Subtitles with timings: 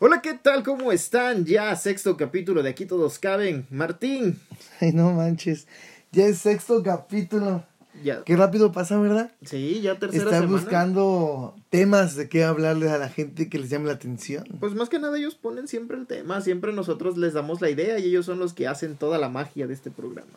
[0.00, 0.62] Hola, ¿qué tal?
[0.62, 1.44] ¿Cómo están?
[1.44, 3.66] Ya sexto capítulo de Aquí Todos Caben.
[3.70, 4.38] Martín.
[4.80, 5.66] Ay, no manches.
[6.12, 7.64] Ya es sexto capítulo.
[8.04, 8.22] Ya.
[8.22, 9.32] Qué rápido pasa, ¿verdad?
[9.44, 10.60] Sí, ya tercera Están semana.
[10.62, 14.44] buscando temas de qué hablarles a la gente que les llame la atención.
[14.60, 17.98] Pues más que nada ellos ponen siempre el tema, siempre nosotros les damos la idea
[17.98, 20.30] y ellos son los que hacen toda la magia de este programa.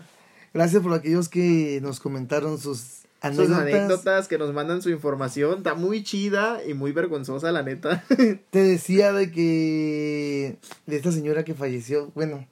[0.56, 3.48] Gracias por aquellos que nos comentaron sus anécdotas.
[3.48, 8.04] Sus anécdotas que nos mandan su información, está muy chida y muy vergonzosa, la neta.
[8.50, 10.58] Te decía de que
[10.88, 12.48] de esta señora que falleció, bueno,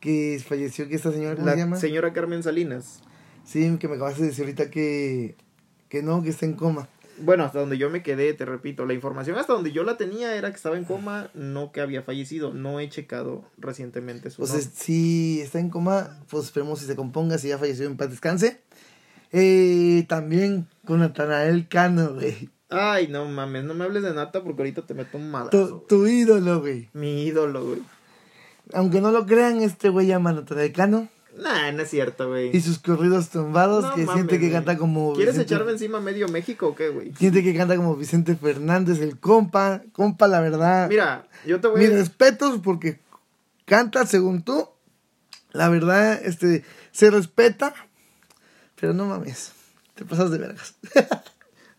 [0.00, 1.76] que falleció, que esta señora, ¿cómo La se llama?
[1.76, 3.00] señora Carmen Salinas.
[3.44, 5.34] Sí, que me acabas de decir ahorita que,
[5.88, 6.88] que no, que está en coma.
[7.22, 10.34] Bueno, hasta donde yo me quedé, te repito, la información hasta donde yo la tenía
[10.36, 12.54] era que estaba en coma, no que había fallecido.
[12.54, 14.66] No he checado recientemente su Pues nombre.
[14.66, 18.08] es- si está en coma, pues esperemos si se componga, si ya falleció en paz
[18.08, 18.60] descanse.
[19.32, 22.50] Eh, también con Natanael Cano, güey.
[22.68, 25.84] Ay, no mames, no me hables de nata porque ahorita te meto un Tu, madrazo.
[25.88, 26.88] tu ídolo, güey.
[26.92, 27.82] Mi ídolo, güey.
[28.72, 31.08] Aunque no lo crean, este güey llama Natanael Cano.
[31.36, 32.54] Nah, no es cierto, güey.
[32.56, 35.14] Y sus corridos tumbados, No que mames, siente que canta como.
[35.14, 37.12] ¿Quieres Vicente- echarme encima medio México o qué, güey?
[37.14, 39.82] Siente que canta como Vicente Fernández, el compa.
[39.92, 40.88] Compa, la verdad.
[40.88, 41.94] Mira, yo te voy Mis a...
[41.94, 43.00] respetos porque
[43.64, 44.68] canta según tú.
[45.52, 47.74] La verdad, este, se respeta.
[48.80, 49.52] Pero no mames.
[49.94, 50.74] Te pasas de vergas.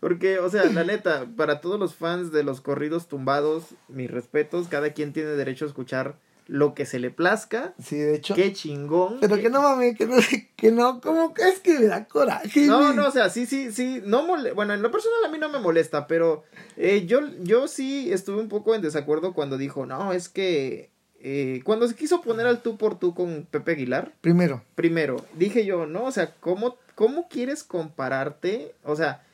[0.00, 4.68] Porque, o sea, la neta, para todos los fans de los corridos tumbados, mis respetos,
[4.68, 6.16] cada quien tiene derecho a escuchar
[6.48, 7.74] lo que se le plazca.
[7.82, 8.34] Sí, de hecho.
[8.34, 9.18] Qué chingón.
[9.20, 10.16] Pero que no mames, que no,
[10.56, 12.66] que no, ¿cómo que es que me da coraje?
[12.66, 15.38] No, no, o sea, sí, sí, sí, no mole bueno, en lo personal a mí
[15.38, 16.44] no me molesta, pero
[16.76, 20.91] eh, yo, yo sí estuve un poco en desacuerdo cuando dijo, no, es que
[21.24, 25.64] eh, cuando se quiso poner al tú por tú con Pepe Aguilar, Primero, primero, dije
[25.64, 28.74] yo, no, o sea, ¿cómo, cómo quieres compararte?
[28.84, 29.24] O sea,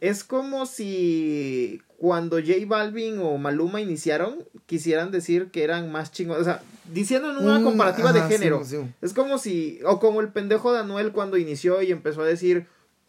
[0.00, 6.42] es como si cuando J Balvin o Maluma iniciaron, quisieran decir que eran más chingones,
[6.42, 8.64] o sea, diciendo en una Mm, comparativa ajá, de género.
[8.64, 8.82] sí, sí.
[9.02, 12.66] Es como si, o como el pendejo de Anuel cuando inició y empezó a decir,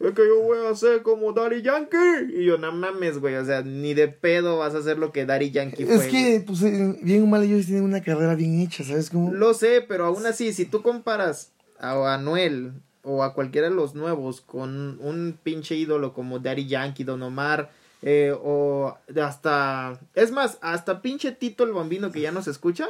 [0.08, 2.32] es que yo voy a ser como Daddy Yankee.
[2.36, 5.26] Y yo, no mames, güey, o sea, ni de pedo vas a hacer lo que
[5.26, 5.94] Daddy Yankee fue.
[5.94, 9.32] Es que, pues, eh, bien o mal, ellos tienen una carrera bien hecha, ¿sabes cómo?
[9.32, 13.94] Lo sé, pero aún así, si tú comparas a Anuel o a cualquiera de los
[13.94, 17.70] nuevos con un pinche ídolo como Daddy Yankee, Don Omar,
[18.02, 22.88] eh, o hasta, es más, hasta pinche Tito el Bambino que ya no se escucha,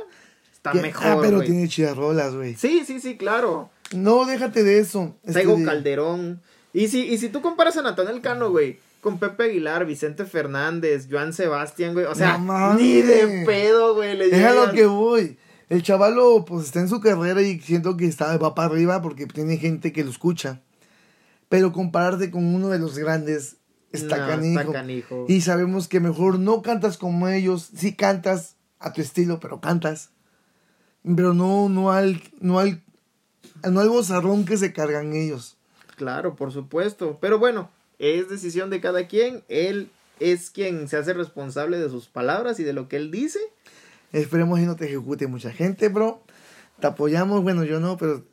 [0.52, 2.54] está Que- mejor, ah, pero tiene chidas rolas, güey.
[2.54, 3.70] Sí, sí, sí, claro.
[3.94, 5.14] No, déjate de eso.
[5.22, 6.40] Este, Tego de- Calderón.
[6.72, 11.08] Y si, y si tú comparas a Natanel Cano, güey, con Pepe Aguilar, Vicente Fernández,
[11.10, 15.36] Joan Sebastián, güey, o sea, No ni de pedo, güey, le lo que voy.
[15.68, 19.26] El chavalo, pues, está en su carrera y siento que está, va para arriba porque
[19.26, 20.60] tiene gente que lo escucha.
[21.48, 23.56] Pero compararte con uno de los grandes
[23.90, 24.60] está No, canijo.
[24.60, 25.26] está canijo.
[25.28, 27.70] Y sabemos que mejor no cantas como ellos.
[27.76, 30.10] Sí cantas a tu estilo, pero cantas.
[31.04, 32.82] Pero no, no al, no al,
[33.68, 35.56] no al bozarrón que se cargan ellos.
[36.02, 37.18] Claro, por supuesto.
[37.20, 37.70] Pero bueno,
[38.00, 39.44] es decisión de cada quien.
[39.48, 43.38] Él es quien se hace responsable de sus palabras y de lo que él dice.
[44.10, 46.20] Esperemos y no te ejecute mucha gente, bro.
[46.80, 48.24] Te apoyamos, bueno, yo no, pero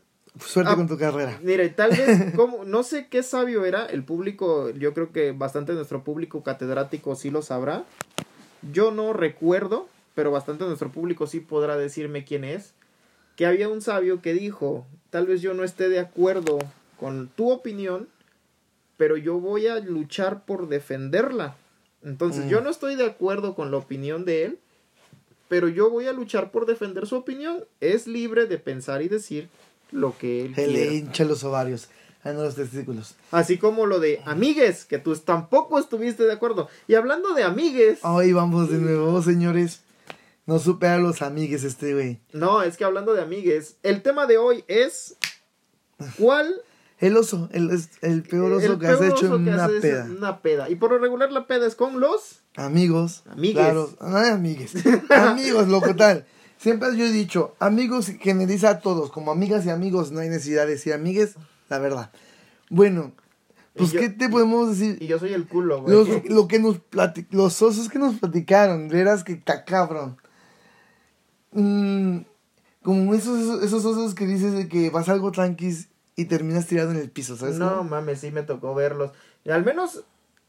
[0.44, 1.38] suerte Ah, con tu carrera.
[1.44, 5.31] Mira, y tal vez, como, no sé qué sabio era, el público, yo creo que
[5.31, 7.84] bastante de nuestro público catedrático sí lo sabrá.
[8.72, 12.74] Yo no recuerdo, pero bastante de nuestro público sí podrá decirme quién es.
[13.35, 16.58] Que había un sabio que dijo, tal vez yo no esté de acuerdo
[16.99, 18.07] con tu opinión,
[18.97, 21.55] pero yo voy a luchar por defenderla.
[22.03, 22.49] Entonces, Mm.
[22.49, 24.59] yo no estoy de acuerdo con la opinión de él,
[25.47, 27.63] pero yo voy a luchar por defender su opinión.
[27.81, 29.49] Es libre de pensar y decir
[29.91, 30.93] lo que él Se le quiera.
[30.93, 31.89] hincha los ovarios.
[32.23, 33.16] No, los testículos.
[33.31, 36.67] Así como lo de amigues, que tú tampoco estuviste de acuerdo.
[36.87, 39.81] Y hablando de amigues, Hoy vamos de nuevo, señores.
[40.45, 42.19] No supera a los amigues este güey.
[42.33, 45.16] no, es que hablando de amigues, el tema de hoy es
[46.17, 46.53] ¿cuál
[46.99, 47.69] El oso, el,
[48.01, 50.05] el peor oso el que has hecho en una peda.
[50.05, 50.69] una peda?
[50.69, 53.23] Y por lo regular la peda es con los Amigos.
[53.29, 53.53] Amigues.
[53.55, 54.73] Claro, no hay amigues.
[55.09, 56.25] amigos, loco tal.
[56.57, 59.11] Siempre yo he dicho, amigos generiza a todos.
[59.11, 61.35] Como amigas y amigos no hay necesidad de decir amigues,
[61.69, 62.11] la verdad.
[62.69, 63.13] Bueno,
[63.75, 64.97] pues yo- ¿qué te podemos decir?
[65.02, 65.95] y yo soy el culo, güey.
[65.95, 70.17] Los, lo que nos plati- los osos que nos platicaron, verás que está cabrón.
[71.52, 72.19] Mm,
[72.84, 75.89] como esos, esos, esos osos que dices de que vas algo tranquis
[76.19, 77.55] y terminas tirado en el piso, ¿sabes?
[77.55, 77.89] No cómo?
[77.89, 79.11] mames, sí me tocó verlos.
[79.45, 80.03] Y al menos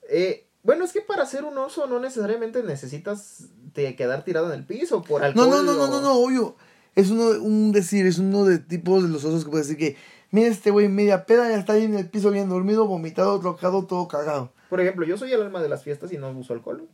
[0.08, 3.44] eh, bueno, es que para ser un oso no necesariamente necesitas
[3.74, 5.48] de quedar tirado en el piso por No, alcohol.
[5.50, 6.56] no, no, no, o- no, no, obvio.
[6.96, 9.96] Es uno, un decir, es uno de tipos de los osos que puede decir que,
[10.32, 13.86] mira este güey, media peda, ya está ahí en el piso bien dormido, vomitado, trocado,
[13.86, 14.52] todo cagado.
[14.68, 16.88] Por ejemplo, yo soy el alma de las fiestas y no uso alcohol.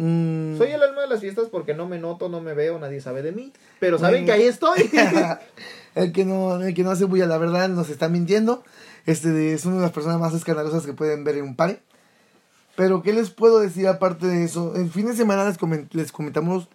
[0.00, 3.00] Mm, Soy el alma de las fiestas porque no me noto, no me veo, nadie
[3.00, 3.52] sabe de mí.
[3.80, 4.26] Pero saben Bueno.
[4.26, 4.88] que ahí estoy.
[5.96, 8.62] el que no, el que no hace bulla, la verdad, nos está mintiendo.
[9.06, 11.78] Este es una de las personas más escandalosas que pueden ver en un party.
[12.76, 14.76] Pero, ¿qué les puedo decir aparte de eso?
[14.76, 16.68] El fin de semana les, comen- les comentamos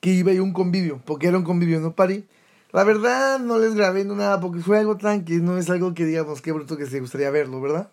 [0.00, 2.24] que iba a ir un convivio, porque era un convivio, no party.
[2.70, 6.04] La verdad, no les grabé no nada, porque fue algo tranqui, no es algo que
[6.04, 7.88] digamos, qué bruto que se gustaría verlo, ¿verdad?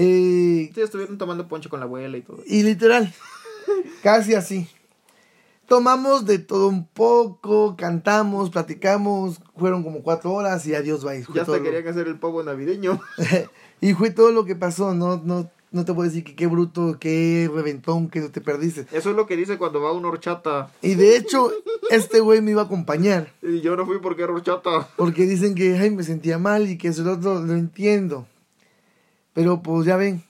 [0.00, 2.38] Eh, Sí, estuvieron tomando poncho con la abuela y todo.
[2.46, 3.12] y literal,
[4.02, 4.68] casi así.
[5.66, 11.22] Tomamos de todo un poco, cantamos, platicamos, fueron como cuatro horas y adiós, bye.
[11.24, 13.00] Fue Ya hasta lo- querían hacer el pavo navideño.
[13.80, 16.96] y fue todo lo que pasó, no, no, no te puedo decir que qué bruto,
[16.98, 18.86] qué reventón, que te perdiste.
[18.96, 20.70] Eso es lo que dice cuando va una horchata.
[20.80, 21.52] Y de hecho,
[21.90, 24.88] este güey me iba a acompañar, Y yo no fui porque era horchata.
[24.96, 28.26] porque dicen que ay, me sentía mal y que eso lo lo entiendo.
[29.38, 30.24] Pero pues ya ven,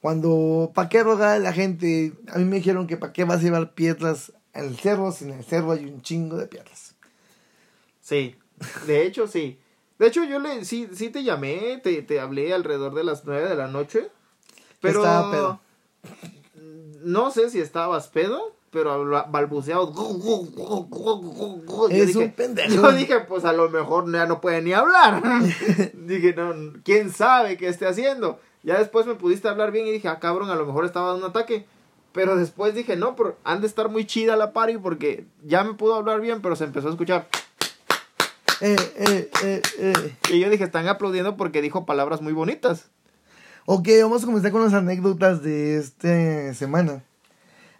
[0.00, 2.12] cuando, ¿para qué rogar a la gente?
[2.26, 5.30] A mí me dijeron que para qué vas a llevar piedras al cerro, si en
[5.34, 6.96] el cerro hay un chingo de piedras.
[8.00, 8.34] Sí,
[8.88, 9.60] de hecho sí.
[10.00, 13.48] De hecho yo le sí, sí te llamé, te, te hablé alrededor de las nueve
[13.48, 14.08] de la noche.
[14.80, 15.60] Pero Estaba pedo.
[17.04, 19.90] no sé si estabas pedo, pero habla- balbuceado.
[19.94, 22.74] Yo Es dije- un pendejo.
[22.74, 25.22] Yo dije, pues a lo mejor ya no puede ni hablar.
[25.94, 26.52] dije, no,
[26.84, 28.38] quién sabe qué esté haciendo.
[28.62, 31.24] Ya después me pudiste hablar bien y dije, ah, cabrón, a lo mejor estaba dando
[31.24, 31.64] un ataque.
[32.12, 35.72] Pero después dije, no, pero han de estar muy chida la party porque ya me
[35.72, 37.28] pudo hablar bien, pero se empezó a escuchar.
[38.60, 40.16] Eh, eh, eh, eh.
[40.32, 42.90] Y yo dije, están aplaudiendo porque dijo palabras muy bonitas.
[43.64, 47.02] Ok, vamos a comenzar con las anécdotas de esta semana.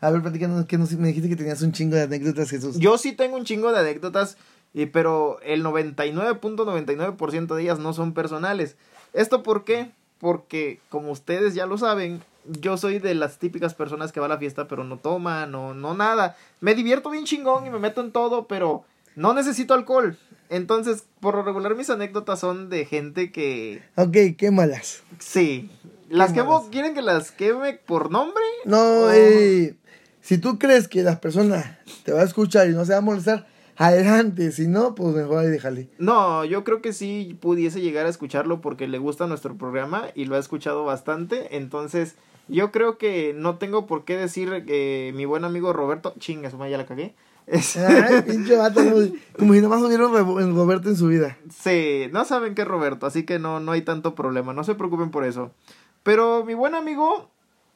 [0.01, 2.79] A ver, platícanos que nos, me dijiste que tenías un chingo de anécdotas, Jesús.
[2.79, 4.37] Yo sí tengo un chingo de anécdotas,
[4.75, 8.77] y, pero el 99.99% de ellas no son personales.
[9.13, 9.91] ¿Esto por qué?
[10.19, 12.23] Porque, como ustedes ya lo saben,
[12.61, 15.75] yo soy de las típicas personas que va a la fiesta, pero no toma, no,
[15.75, 16.37] no nada.
[16.61, 18.85] Me divierto bien chingón y me meto en todo, pero
[19.15, 20.17] no necesito alcohol.
[20.49, 23.83] Entonces, por lo regular, mis anécdotas son de gente que.
[23.97, 25.03] Ok, quémalas.
[25.19, 25.71] Sí.
[26.09, 26.71] ¿Las quemo?
[26.71, 28.43] ¿Quieren que las queme por nombre?
[28.65, 29.11] No, Oh.
[29.13, 29.75] eh,
[30.27, 33.03] si tú crees que la persona te va a escuchar y no se va a
[33.03, 33.47] molestar,
[33.77, 34.51] adelante.
[34.51, 35.89] Si no, pues mejor ahí déjale.
[35.99, 40.25] No, yo creo que sí pudiese llegar a escucharlo porque le gusta nuestro programa y
[40.25, 41.57] lo ha escuchado bastante.
[41.57, 42.17] Entonces,
[42.49, 46.15] yo creo que no tengo por qué decir que mi buen amigo Roberto.
[46.19, 47.15] Chinga, su ya la cagué.
[47.47, 48.81] Es- Ay, pinche vato,
[49.39, 51.39] como si nomás en Roberto en su vida.
[51.57, 54.53] sí, no saben qué es Roberto, así que no, no hay tanto problema.
[54.53, 55.53] No se preocupen por eso.
[56.03, 57.31] Pero mi buen amigo,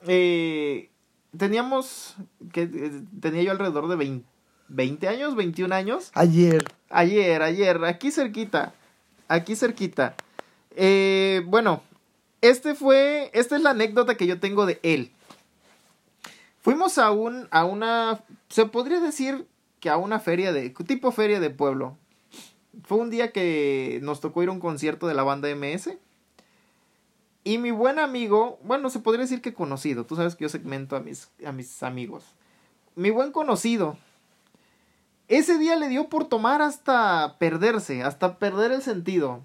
[0.08, 0.90] eh,
[1.36, 2.16] teníamos.
[2.52, 4.26] que eh, Tenía yo alrededor de 20,
[4.68, 6.10] 20 años, 21 años.
[6.14, 6.64] Ayer.
[6.88, 8.74] Ayer, ayer, aquí cerquita.
[9.28, 10.14] Aquí cerquita.
[10.76, 11.82] Eh, bueno,
[12.40, 13.30] este fue.
[13.34, 15.12] Esta es la anécdota que yo tengo de él.
[16.62, 17.48] Fuimos a un.
[17.50, 18.20] a una.
[18.48, 19.46] Se podría decir
[19.80, 20.70] que a una feria de.
[20.70, 21.96] tipo feria de pueblo.
[22.84, 25.90] Fue un día que nos tocó ir a un concierto de la banda MS.
[27.42, 30.04] Y mi buen amigo, bueno, se podría decir que conocido.
[30.04, 32.24] Tú sabes que yo segmento a mis, a mis amigos.
[32.96, 33.96] Mi buen conocido
[35.30, 39.42] ese día le dio por tomar hasta perderse, hasta perder el sentido.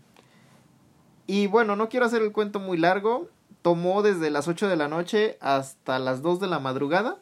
[1.27, 3.29] Y bueno, no quiero hacer el cuento muy largo.
[3.61, 7.19] Tomó desde las 8 de la noche hasta las 2 de la madrugada.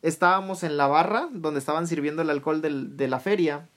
[0.00, 3.68] Estábamos en la barra donde estaban sirviendo el alcohol de la feria.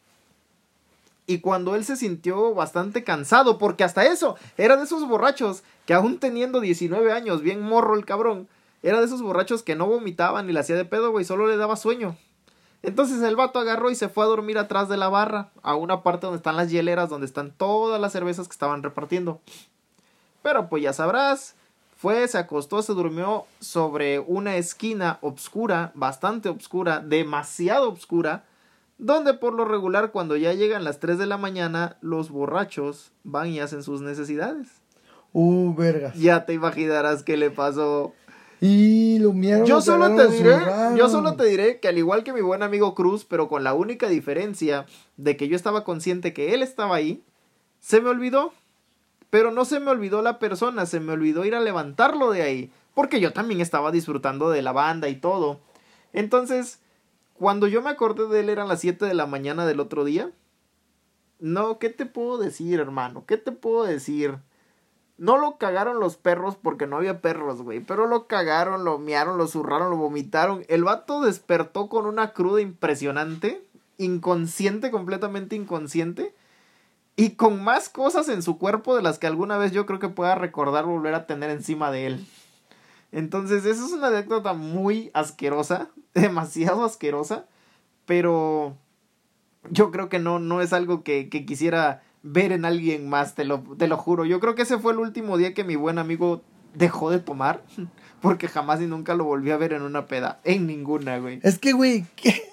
[1.30, 5.94] Y cuando él se sintió bastante cansado, porque hasta eso, era de esos borrachos que
[5.94, 8.48] aún teniendo 19 años, bien morro el cabrón,
[8.82, 11.56] era de esos borrachos que no vomitaban ni le hacía de pedo, güey, solo le
[11.56, 12.18] daba sueño.
[12.82, 16.02] Entonces el vato agarró y se fue a dormir atrás de la barra, a una
[16.02, 19.40] parte donde están las hieleras, donde están todas las cervezas que estaban repartiendo.
[20.42, 21.54] Pero pues ya sabrás,
[21.96, 28.46] fue, se acostó, se durmió sobre una esquina obscura, bastante obscura, demasiado obscura,
[29.00, 33.48] donde por lo regular cuando ya llegan las 3 de la mañana, los borrachos van
[33.48, 34.68] y hacen sus necesidades.
[35.32, 36.16] Uh, vergas.
[36.16, 38.14] Ya te imaginarás qué le pasó.
[38.62, 39.66] Y lo miraron.
[39.66, 40.58] Yo lo solo te diré,
[40.98, 43.74] yo solo te diré que al igual que mi buen amigo Cruz, pero con la
[43.74, 47.24] única diferencia de que yo estaba consciente que él estaba ahí,
[47.80, 48.52] se me olvidó.
[49.30, 52.72] Pero no se me olvidó la persona, se me olvidó ir a levantarlo de ahí,
[52.96, 55.60] porque yo también estaba disfrutando de la banda y todo.
[56.12, 56.80] Entonces,
[57.40, 60.30] cuando yo me acordé de él eran las 7 de la mañana del otro día.
[61.40, 63.24] No, ¿qué te puedo decir, hermano?
[63.26, 64.40] ¿Qué te puedo decir?
[65.18, 67.80] No lo cagaron los perros porque no había perros, güey.
[67.80, 70.66] Pero lo cagaron, lo miaron, lo zurraron, lo vomitaron.
[70.68, 73.66] El vato despertó con una cruda impresionante.
[73.98, 76.36] Inconsciente, completamente inconsciente.
[77.16, 80.10] Y con más cosas en su cuerpo de las que alguna vez yo creo que
[80.10, 82.28] pueda recordar volver a tener encima de él.
[83.12, 87.46] Entonces, esa es una anécdota muy asquerosa, demasiado asquerosa,
[88.06, 88.78] pero
[89.70, 93.46] yo creo que no, no es algo que, que quisiera ver en alguien más, te
[93.46, 94.26] lo, te lo juro.
[94.26, 96.42] Yo creo que ese fue el último día que mi buen amigo
[96.74, 97.64] dejó de tomar,
[98.22, 101.40] porque jamás y nunca lo volví a ver en una peda, en ninguna, güey.
[101.44, 102.44] Es que, güey, ¿qué?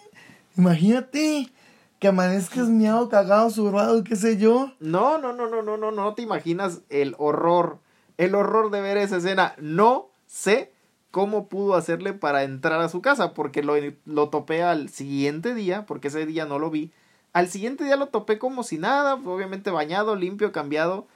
[0.57, 1.51] imagínate
[1.99, 4.73] que amanezcas miado, cagado, zurrado, qué sé yo.
[4.81, 7.81] No, no, no, no, no, no, no te imaginas el horror,
[8.17, 9.55] el horror de ver esa escena.
[9.59, 10.71] No sé
[11.11, 13.75] cómo pudo hacerle para entrar a su casa, porque lo,
[14.05, 16.93] lo topé al siguiente día, porque ese día no lo vi.
[17.33, 21.07] Al siguiente día lo topé como si nada, obviamente bañado, limpio, cambiado,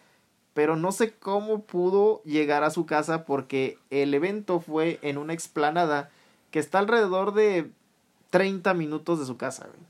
[0.55, 5.35] pero no sé cómo pudo llegar a su casa porque el evento fue en una
[5.35, 6.11] explanada
[6.51, 7.71] que está alrededor de
[8.31, 9.67] 30 minutos de su casa.
[9.67, 9.87] Güey.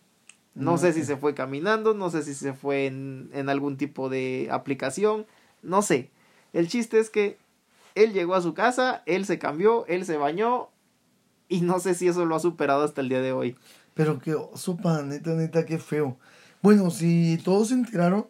[0.57, 4.09] No sé si se fue caminando, no sé si se fue en, en algún tipo
[4.09, 5.25] de aplicación,
[5.63, 6.11] no sé.
[6.53, 7.39] El chiste es que
[7.95, 10.69] él llegó a su casa, él se cambió, él se bañó
[11.49, 13.57] y no sé si eso lo ha superado hasta el día de hoy.
[13.95, 16.17] Pero qué oso, pa, neta, neta, qué feo.
[16.63, 18.27] Bueno, si todos se enteraron.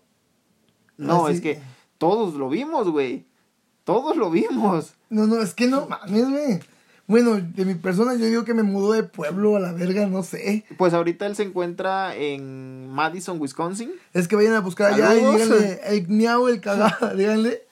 [0.97, 1.61] No, así- es que
[1.99, 3.26] todos lo vimos, güey.
[3.85, 4.95] Todos lo vimos.
[5.09, 6.61] No, no, es que no mames, güey.
[7.07, 10.23] Bueno, de mi persona yo digo que me mudó de pueblo a la verga, no
[10.23, 10.64] sé.
[10.79, 13.90] Pues ahorita él se encuentra en Madison, Wisconsin.
[14.12, 17.67] Es que vayan a buscar allá y díganle el miau, el cagada, díganle.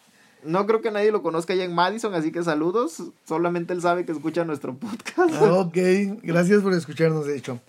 [0.45, 3.03] No creo que nadie lo conozca allá en Madison, así que saludos.
[3.27, 5.35] Solamente él sabe que escucha nuestro podcast.
[5.41, 5.77] Ah, ok,
[6.23, 7.61] gracias por escucarnos, de hecho.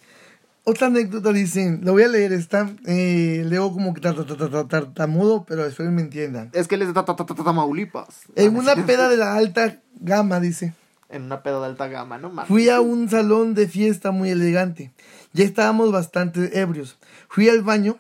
[0.66, 4.50] Otra anécdota dice, lo voy a leer, está, eh, leo como que tar- tar- tar-
[4.52, 6.52] tar- tartamudo, pero espero que me entiendan.
[6.54, 8.08] Es que él es de Ta- Ta- Ta- Ta- Tamaulipas.
[8.36, 10.74] En una peda de la alta gama, dice,
[11.10, 12.48] En una peda de alta gama, no mames.
[12.48, 14.92] fui a un salón de fiesta muy elegante.
[15.34, 17.00] Ya estábamos bastante ebrios.
[17.30, 17.98] Fui al baño.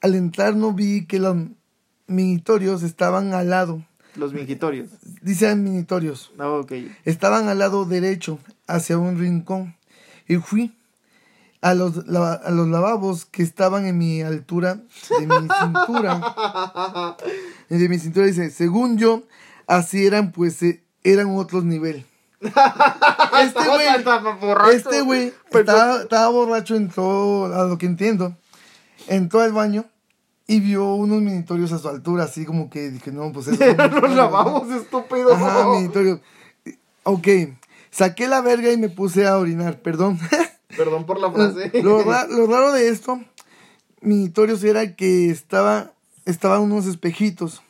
[0.00, 1.36] Al entrar no vi que los
[2.06, 3.84] minitorios estaban al lado.
[4.16, 4.90] Los mingitorios.
[5.22, 6.32] Dice minitorios.
[6.38, 6.72] Ah, ok.
[7.04, 9.76] Estaban al lado derecho, hacia un rincón.
[10.28, 10.72] Y fui
[11.60, 14.80] a los, a los lavabos que estaban en mi altura
[15.18, 17.16] de mi cintura.
[17.68, 19.22] De mi cintura dice, según yo,
[19.66, 22.04] así eran, pues eh, eran otros niveles.
[23.40, 23.86] Este güey,
[24.74, 28.36] este güey estaba, estaba borracho, entró, a lo que entiendo,
[29.08, 29.86] entró al baño
[30.46, 34.00] y vio unos minitorios a su altura, así como que dije, no, pues eso Eran
[34.00, 35.32] los lavabos, estúpido.
[35.32, 35.66] Ajá.
[37.04, 37.28] Ok,
[37.90, 40.18] saqué la verga y me puse a orinar, perdón.
[40.76, 41.70] Perdón por la frase.
[41.82, 43.20] lo, ra- lo raro de esto,
[44.00, 45.92] minitorios, era que estaba,
[46.24, 47.62] estaban unos espejitos.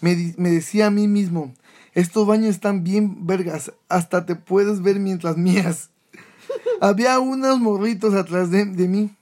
[0.00, 1.52] Me, me decía a mí mismo,
[1.94, 5.90] estos baños están bien vergas, hasta te puedes ver mientras mías.
[6.80, 9.14] Había unos morritos atrás de, de mí,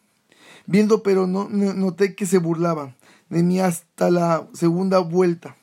[0.66, 2.94] viendo, pero no, no- noté que se burlaban
[3.30, 5.56] de mí hasta la segunda vuelta.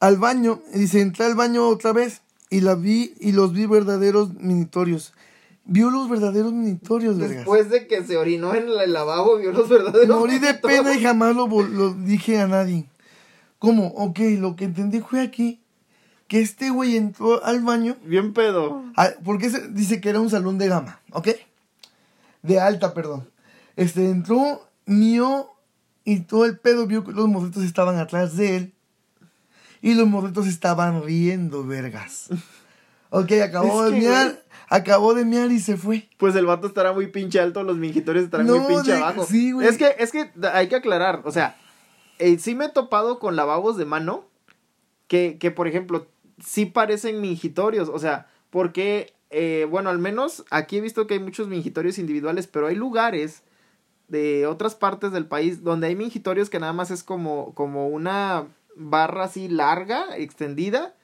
[0.00, 2.20] Al baño, dice, entré al baño otra vez
[2.50, 5.14] y la vi y los vi verdaderos minitorios.
[5.64, 7.38] Vio los verdaderos minitorios, vergas.
[7.38, 10.16] Después de que se orinó en el lavabo, vio los verdaderos.
[10.18, 12.86] Morí de pena y jamás lo, lo dije a nadie.
[13.58, 13.86] ¿Cómo?
[13.96, 15.60] Ok, lo que entendí fue aquí
[16.28, 17.96] que este güey entró al baño.
[18.04, 18.84] Bien pedo.
[18.96, 21.28] a- porque se- dice que era un salón de gama, ¿ok?
[22.42, 23.28] De alta, perdón.
[23.76, 25.50] Este entró, mío
[26.04, 28.72] y todo el pedo vio que los morritos estaban atrás de él.
[29.82, 32.28] Y los morritos estaban riendo, vergas.
[33.10, 34.38] Ok, acabó Es de mear, güey.
[34.68, 36.08] acabó de mear y se fue.
[36.16, 39.24] Pues el vato estará muy pinche alto, los mingitorios estarán No, muy pinche de- abajo.
[39.26, 39.68] sí, güey.
[39.68, 41.56] Es que, es que hay que aclarar, o sea,
[42.18, 44.24] eh, sí me he topado con lavabos de mano
[45.06, 46.06] que, que por ejemplo,
[46.44, 51.20] sí parecen mingitorios, o sea, porque, eh, bueno, al menos aquí he visto que hay
[51.20, 53.42] muchos mingitorios individuales, pero hay lugares
[54.08, 58.46] de otras partes del país donde hay mingitorios que nada más es como, como una
[58.76, 60.94] barra así larga, extendida,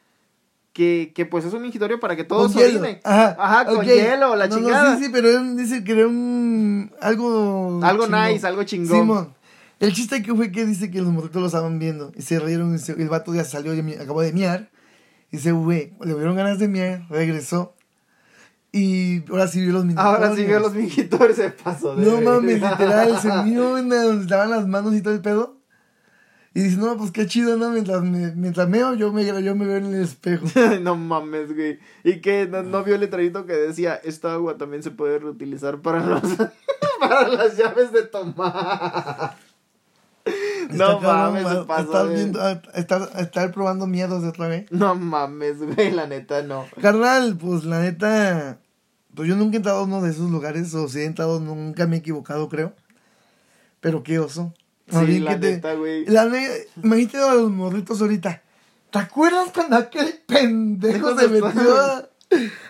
[0.72, 3.00] que, que pues es un mingitorio para que todos Con orinen.
[3.04, 4.96] Ajá, Ajá, con hielo, la No, no, chingada.
[4.96, 6.92] sí, sí, pero él dice que era un.
[7.00, 7.80] Algo.
[7.82, 8.28] Algo chingón.
[8.32, 8.98] nice, algo chingón.
[9.00, 9.34] Simón.
[9.80, 12.74] El chiste que fue que dice que los morritos lo estaban viendo y se rieron.
[12.74, 14.70] Y se- el vato ya salió, y acabó de miar.
[15.30, 17.74] Y dice, güey, le dieron ganas de miar, regresó.
[18.72, 20.14] Y ahora sí vio los minitorios.
[20.14, 24.50] Ahora sí veo los mingitorios se pasó de No mames, literal, se vio donde estaban
[24.50, 25.58] las manos y todo el pedo.
[26.54, 27.70] Y dice, no, pues qué chido, ¿no?
[27.70, 30.44] Mientras me, mientras meo, yo me, yo me veo en el espejo.
[30.82, 31.78] no mames, güey.
[32.04, 35.78] Y que no, no vio el letrerito que decía, esta agua también se puede reutilizar
[35.80, 36.20] para los
[37.00, 39.36] para las llaves de tomar.
[40.70, 44.70] no mames, se pasó estar, de- viendo, a- estar, estar probando miedos de otra vez.
[44.70, 46.66] No mames, güey, la neta no.
[46.80, 48.58] Carnal, pues la neta,
[49.14, 51.86] pues yo nunca he entrado a uno de esos lugares, o si he entrado, nunca
[51.86, 52.72] me he equivocado, creo.
[53.80, 54.54] Pero qué oso.
[54.88, 56.06] Sí, la que te- neta, güey.
[56.06, 58.42] La ne- imagínate a los morritos ahorita.
[58.90, 62.08] ¿Te acuerdas cuando aquel pendejo se metió a,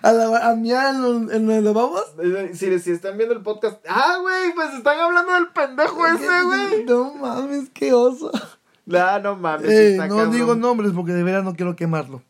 [0.02, 2.04] a, la, a en los, en los lavabos?
[2.52, 3.84] Si, si están viendo el podcast.
[3.88, 6.84] Ah, güey, pues están hablando del pendejo ese, güey.
[6.84, 8.30] No mames, qué oso.
[8.84, 9.70] No, no mames.
[9.70, 10.32] Eh, no cabrón.
[10.32, 12.20] digo nombres porque de veras no quiero quemarlo.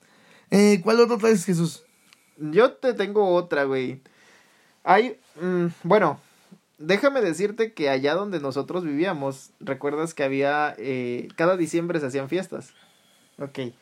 [0.51, 1.83] Eh, ¿Cuál otro traes, Jesús?
[2.51, 4.01] Yo te tengo otra, güey.
[4.85, 6.19] Hay, mm, bueno,
[6.79, 12.29] déjame decirte que allá donde nosotros vivíamos, recuerdas que había, eh, cada diciembre se hacían
[12.29, 12.71] fiestas.
[13.39, 13.73] Ok.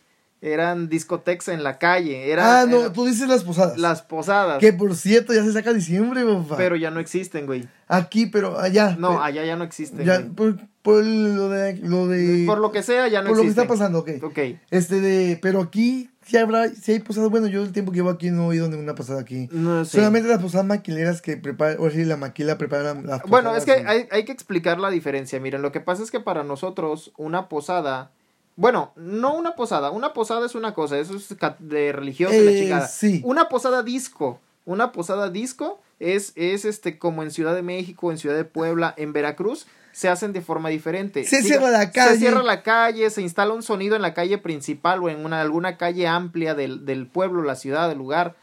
[0.43, 2.31] Eran discotecas en la calle.
[2.31, 3.77] Era, ah, no, era tú dices las posadas.
[3.79, 4.59] las posadas.
[4.59, 6.57] Que por cierto, ya se saca diciembre, papá.
[6.57, 7.69] Pero ya no existen, güey.
[7.89, 8.97] Aquí, pero allá.
[8.99, 10.03] No, Pe- allá ya no existen.
[10.05, 10.31] ya, güey.
[10.31, 11.77] por, por lo de.
[11.83, 13.65] Lo de Por lo que sea, ya no por lo que existen.
[13.65, 14.11] está pasando, ok.
[14.23, 14.39] Ok.
[14.71, 15.39] Este de.
[15.43, 16.69] Pero aquí, si habrá.
[16.69, 17.31] Si hay posadas.
[17.31, 19.49] Bueno, yo el tiempo que llevo aquí no he ido a ninguna posada aquí.
[19.53, 19.85] No.
[19.85, 21.77] Solamente las posadas maquileras que prepara.
[21.81, 24.91] O sí, la maquila prepara las Bueno, es que posadas, hay, hay que explicar la
[24.91, 25.41] diferencia.
[25.41, 28.11] Miren, lo que pasa es que para nosotros una posada...
[28.57, 29.91] Bueno, no una posada.
[29.91, 30.99] Una posada es una cosa.
[30.99, 32.87] Eso es de religión, de la Eh, chingada.
[32.87, 33.23] sí.
[33.25, 34.41] Una posada disco.
[34.67, 38.95] Una posada disco es, es este como en Ciudad de México, en Ciudad de Puebla,
[38.97, 39.67] en Veracruz.
[39.93, 41.25] Se hacen de forma diferente.
[41.25, 42.13] Se cierra la calle.
[42.13, 45.41] Se cierra la calle, se instala un sonido en la calle principal o en una,
[45.41, 48.37] alguna calle amplia del, del pueblo, la ciudad, del lugar.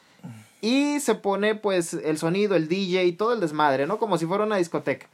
[0.61, 3.97] Y se pone pues el sonido, el DJ y todo el desmadre, ¿no?
[3.99, 5.07] Como si fuera una discoteca.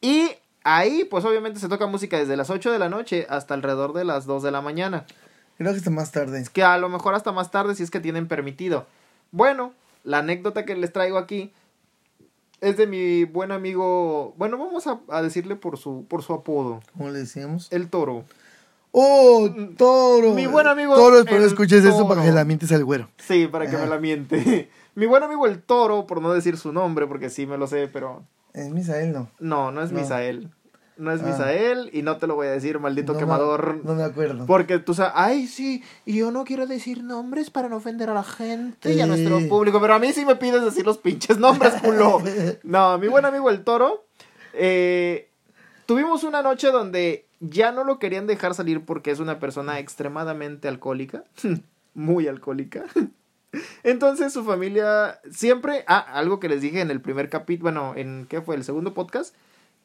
[0.00, 0.30] Y
[0.64, 4.04] ahí pues obviamente se toca música desde las 8 de la noche hasta alrededor de
[4.04, 5.06] las 2 de la mañana.
[5.56, 6.44] Creo que está más tarde.
[6.52, 8.86] Que a lo mejor hasta más tarde si es que tienen permitido.
[9.30, 9.72] Bueno,
[10.02, 11.52] la anécdota que les traigo aquí
[12.60, 16.80] es de mi buen amigo, bueno, vamos a, a decirle por su, por su apodo,
[16.96, 17.68] ¿Cómo le decíamos?
[17.72, 18.24] el toro.
[18.96, 20.34] ¡Oh, toro!
[20.34, 22.06] Mi buen amigo, Toro, espero el escuches toro.
[22.06, 23.08] para que la mientes al güero.
[23.18, 24.70] Sí, para que me la miente.
[24.94, 27.88] mi buen amigo el toro, por no decir su nombre, porque sí me lo sé,
[27.92, 29.28] pero Es Misael, no.
[29.40, 30.00] no, no es No.
[30.00, 30.48] Misael.
[30.96, 31.26] No es Ah.
[31.26, 33.80] Misael y no te lo voy a decir, maldito No me- quemador.
[33.84, 34.46] no me acuerdo.
[34.46, 38.14] Porque tú sabes, ay, sí, y yo no quiero decir nombres para no ofender a
[38.14, 39.06] la gente y a Eh.
[39.08, 42.18] nuestro público, pero a mí sí me pides decir los pinches nombres, culo.
[42.62, 44.04] No, mi buen amigo el toro,
[44.52, 45.28] eh,
[45.86, 50.68] tuvimos una noche donde ya no lo querían dejar salir porque es una persona extremadamente
[50.68, 51.24] alcohólica,
[51.94, 52.84] muy alcohólica.
[53.82, 58.26] Entonces su familia siempre, ah, algo que les dije en el primer capítulo, bueno, en,
[58.28, 58.56] ¿qué fue?
[58.56, 59.34] El segundo podcast,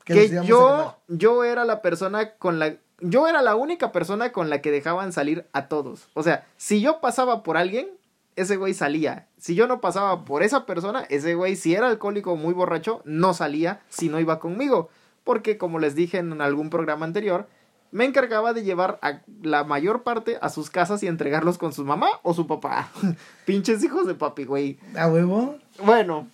[0.04, 4.62] Que yo, yo era la persona con la, yo era la única persona con la
[4.62, 6.10] que dejaban salir a todos.
[6.14, 7.90] O sea, si yo pasaba por alguien,
[8.36, 9.28] ese güey salía.
[9.38, 13.02] Si yo no pasaba por esa persona, ese güey, si era alcohólico o muy borracho,
[13.06, 14.90] no salía si no iba conmigo.
[15.24, 17.48] Porque como les dije en algún programa anterior,
[17.92, 21.84] me encargaba de llevar a la mayor parte a sus casas y entregarlos con su
[21.84, 22.92] mamá o su papá.
[23.46, 24.80] Pinches hijos de papi, güey.
[24.96, 25.58] ¿A huevo?
[25.84, 26.28] Bueno,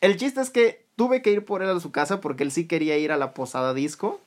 [0.00, 2.66] el chiste es que tuve que ir por él a su casa porque él sí
[2.66, 4.20] quería ir a la posada disco.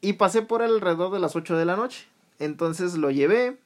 [0.00, 2.06] Y pasé por él alrededor de las 8 de la noche.
[2.38, 3.58] Entonces lo llevé.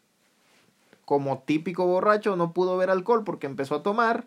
[1.04, 4.26] Como típico borracho, no pudo ver alcohol porque empezó a tomar.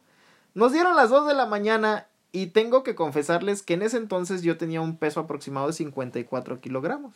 [0.53, 4.41] Nos dieron las 2 de la mañana y tengo que confesarles que en ese entonces
[4.41, 7.13] yo tenía un peso aproximado de 54 kilogramos.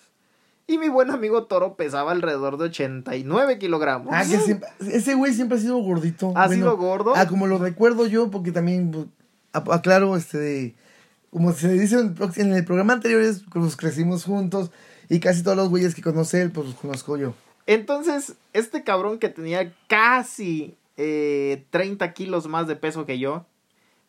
[0.67, 4.13] Y mi buen amigo Toro pesaba alrededor de 89 kilogramos.
[4.13, 6.33] Ah, que siempre, ese güey siempre ha sido gordito.
[6.35, 7.13] ¿Ha Bueno, sido gordo?
[7.15, 9.05] Ah, como lo recuerdo yo, porque también pues,
[9.71, 10.75] aclaro, este, de-
[11.29, 11.99] como se dice
[12.37, 14.71] en, el programa anterior, es, pues crecimos juntos
[15.09, 17.33] y casi todos los güeyes que conoce él, pues los conozco yo.
[17.65, 23.45] Entonces, este cabrón que tenía casi eh, 30 kilos más de peso que yo,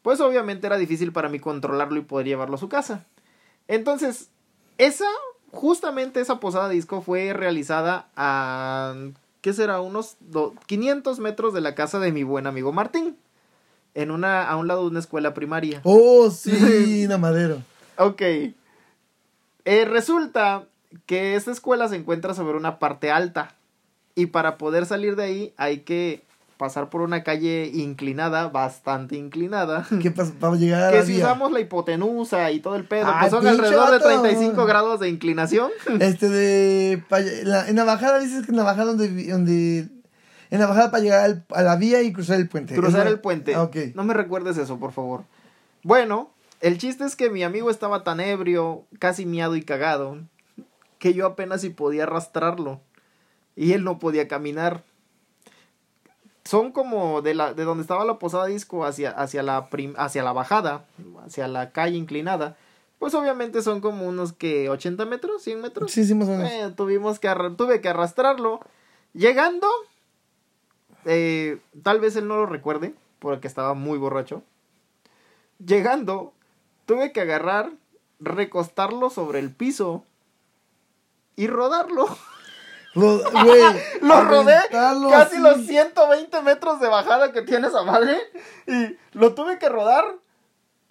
[0.03, 3.05] pues obviamente era difícil para mí controlarlo y poder llevarlo a su casa.
[3.67, 4.29] Entonces,
[4.79, 5.07] esa,
[5.51, 8.95] justamente esa posada disco fue realizada a,
[9.41, 9.81] ¿qué será?
[9.81, 13.17] Unos do- 500 metros de la casa de mi buen amigo Martín.
[14.01, 15.81] En una, a un lado de una escuela primaria.
[15.83, 17.63] Oh, sí, Namadero.
[17.97, 18.23] Ok.
[19.65, 20.65] Eh, resulta
[21.07, 23.55] que esta escuela se encuentra sobre una parte alta.
[24.15, 26.23] Y para poder salir de ahí hay que
[26.59, 29.87] pasar por una calle inclinada, bastante inclinada.
[30.03, 30.33] ¿Qué pasa?
[30.39, 31.25] Para llegar a que la si vía.
[31.25, 34.23] usamos la hipotenusa y todo el pedo, Ay, pues son alrededor de vato.
[34.23, 35.71] 35 grados de inclinación.
[36.01, 37.03] Este de.
[37.45, 39.89] la- en la bajada dices que en la bajada donde
[40.51, 42.75] en la bajada para llegar al- a la vía y cruzar el puente.
[42.75, 43.55] Cruzar el puente.
[43.55, 43.71] Ah.
[43.95, 45.25] No me recuerdes eso, por favor.
[45.83, 46.31] Bueno,
[46.61, 50.19] el chiste es que mi amigo estaba tan ebrio, casi miado y cagado,
[50.99, 52.81] que yo apenas si podía arrastrarlo.
[53.57, 54.83] Y él no podía caminar.
[56.45, 60.23] Son como de la de donde estaba la posada disco hacia hacia la prim- hacia
[60.23, 60.87] la bajada,
[61.27, 62.57] hacia la calle inclinada.
[62.99, 65.93] Pues obviamente son como unos que 80 metros, 100 metros.
[65.93, 66.51] Sí, sí, más o menos.
[66.51, 68.61] Eh, tuvimos que tuve que arrastrarlo.
[69.13, 69.69] Llegando,
[71.11, 74.43] eh, tal vez él no lo recuerde, porque estaba muy borracho.
[75.59, 76.35] Llegando,
[76.85, 77.71] tuve que agarrar,
[78.21, 80.05] recostarlo sobre el piso
[81.35, 82.07] y rodarlo.
[82.95, 83.21] Güey.
[84.03, 88.19] Lo rodé casi los 120 metros de bajada que tiene esa madre.
[88.67, 90.05] Y lo tuve que rodar.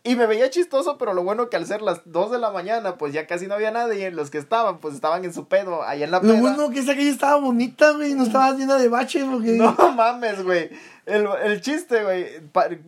[0.07, 2.97] Y me veía chistoso, pero lo bueno que al ser las 2 de la mañana,
[2.97, 4.09] pues ya casi no había nadie.
[4.11, 6.39] Los que estaban, pues estaban en su pedo, allá en la Lo peda.
[6.41, 8.13] bueno que esa calle estaba bonita, güey.
[8.13, 9.51] No estaba llena de baches, porque.
[9.53, 10.69] No mames, güey.
[11.05, 12.25] El, el chiste, güey.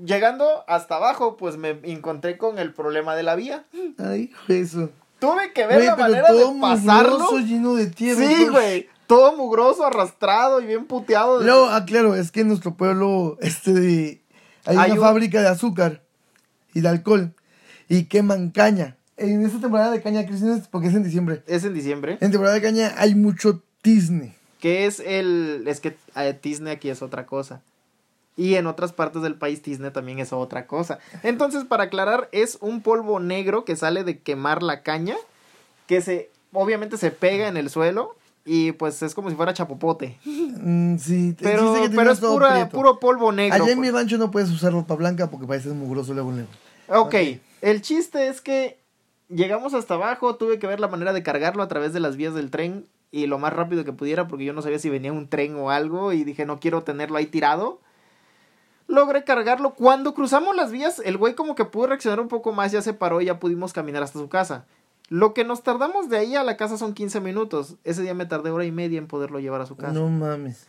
[0.05, 3.65] Llegando hasta abajo, pues me encontré con el problema de la vía.
[3.97, 4.89] Ay, eso.
[5.19, 7.19] Tuve que ver Güey, la manera todo de pasarlo.
[7.19, 8.25] mugroso, lleno de tierra.
[8.25, 8.89] Sí, todo- güey.
[9.07, 11.41] Todo mugroso, arrastrado y bien puteado.
[11.41, 14.21] Luego, ah, claro, es que en nuestro pueblo, este,
[14.65, 16.03] hay Hay una un- fábrica de azúcar
[16.73, 17.33] y de alcohol
[17.89, 18.95] y queman caña.
[19.17, 21.43] En esta temporada de caña, Cristina, porque es en diciembre.
[21.45, 22.17] Es en diciembre.
[22.21, 24.35] En temporada de caña hay mucho tizne.
[24.61, 25.65] Que es el.
[25.67, 27.61] Es que eh, Tisne aquí es otra cosa.
[28.37, 30.99] Y en otras partes del país Tisne también es otra cosa.
[31.23, 35.15] Entonces, para aclarar, es un polvo negro que sale de quemar la caña.
[35.87, 36.29] Que se.
[36.53, 38.15] Obviamente se pega en el suelo.
[38.51, 40.17] Y pues es como si fuera chapopote.
[40.25, 43.53] Mm, sí, Pero, que pero es pura- puro polvo negro.
[43.53, 43.91] Allá en pues.
[43.91, 46.47] mi rancho no puedes usar ropa blanca porque pareces mugroso luego luego.
[46.87, 47.13] Ok,
[47.61, 48.79] el chiste es que
[49.27, 52.33] llegamos hasta abajo, tuve que ver la manera de cargarlo a través de las vías
[52.33, 55.27] del tren y lo más rápido que pudiera porque yo no sabía si venía un
[55.29, 57.79] tren o algo y dije no quiero tenerlo ahí tirado.
[58.87, 59.75] Logré cargarlo.
[59.75, 62.93] Cuando cruzamos las vías, el güey como que pudo reaccionar un poco más, ya se
[62.93, 64.65] paró y ya pudimos caminar hasta su casa.
[65.09, 67.75] Lo que nos tardamos de ahí a la casa son 15 minutos.
[67.83, 69.93] Ese día me tardé hora y media en poderlo llevar a su casa.
[69.93, 70.67] No mames.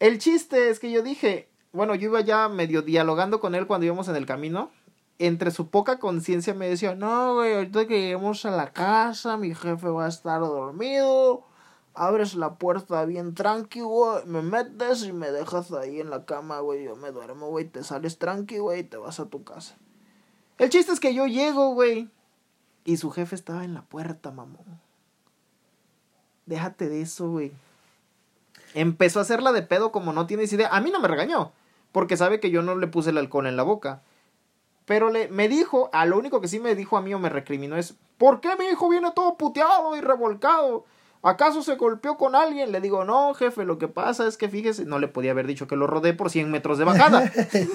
[0.00, 3.86] El chiste es que yo dije, bueno, yo iba ya medio dialogando con él cuando
[3.86, 4.70] íbamos en el camino.
[5.18, 9.54] Entre su poca conciencia me decía, no, güey, ahorita que lleguemos a la casa, mi
[9.54, 11.44] jefe va a estar dormido.
[11.94, 16.60] Abres la puerta bien tranqui, güey, me metes y me dejas ahí en la cama,
[16.60, 19.78] güey, yo me duermo, güey, te sales tranqui, güey, y te vas a tu casa.
[20.58, 22.10] El chiste es que yo llego, güey,
[22.86, 24.80] y su jefe estaba en la puerta, mamón.
[26.46, 27.52] Déjate de eso, güey.
[28.74, 30.68] Empezó a hacerla de pedo como no tienes idea.
[30.68, 31.52] A mí no me regañó,
[31.90, 34.02] porque sabe que yo no le puse el alcohol en la boca.
[34.84, 37.28] Pero le, me dijo, a lo único que sí me dijo a mí o me
[37.28, 40.84] recriminó es, ¿por qué mi hijo viene todo puteado y revolcado?
[41.22, 42.70] ¿Acaso se golpeó con alguien?
[42.70, 45.66] Le digo, no, jefe, lo que pasa es que fíjese, no le podía haber dicho
[45.66, 47.32] que lo rodé por 100 metros de bajada.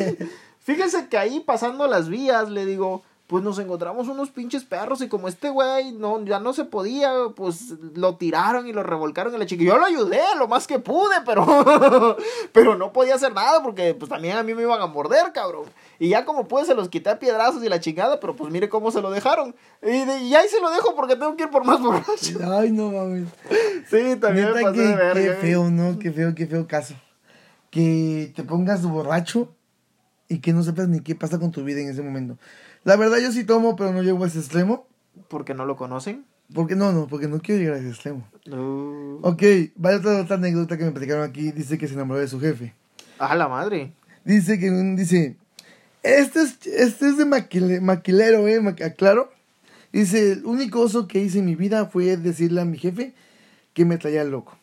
[0.59, 5.07] Fíjese que ahí pasando las vías, le digo, pues nos encontramos unos pinches perros y
[5.07, 9.39] como este güey no, ya no se podía, pues lo tiraron y lo revolcaron en
[9.39, 9.63] la chica.
[9.63, 11.45] Yo lo ayudé lo más que pude, pero,
[12.51, 15.63] pero no podía hacer nada porque pues también a mí me iban a morder, cabrón.
[15.97, 18.67] Y ya como pude se los quité a piedrazos y la chingada, pero pues mire
[18.67, 19.55] cómo se lo dejaron.
[19.81, 22.37] Y, de- y ahí se lo dejo porque tengo que ir por más borracho.
[22.51, 23.29] Ay, no mames.
[23.89, 25.13] Sí, también me Neta, pasé que, de verga.
[25.13, 25.97] qué feo, ¿no?
[25.99, 26.95] Qué feo, qué feo caso.
[27.69, 29.55] Que te pongas borracho
[30.27, 32.37] y que no sepas ni qué pasa con tu vida en ese momento.
[32.83, 34.87] La verdad, yo sí tomo, pero no llego a ese extremo.
[35.27, 36.25] Porque no lo conocen.
[36.53, 38.27] Porque no, no, porque no quiero llegar a ese extremo.
[38.51, 39.19] Uh.
[39.21, 39.43] Ok,
[39.75, 41.51] vaya otra, otra anécdota que me platicaron aquí.
[41.51, 42.73] Dice que se enamoró de su jefe.
[43.19, 43.93] A la madre.
[44.25, 45.37] Dice que, dice,
[46.03, 49.31] este es, este es de maquile- maquilero, eh, ma- aclaro.
[49.93, 53.13] Dice, el único oso que hice en mi vida fue decirle a mi jefe
[53.73, 54.57] que me traía loco.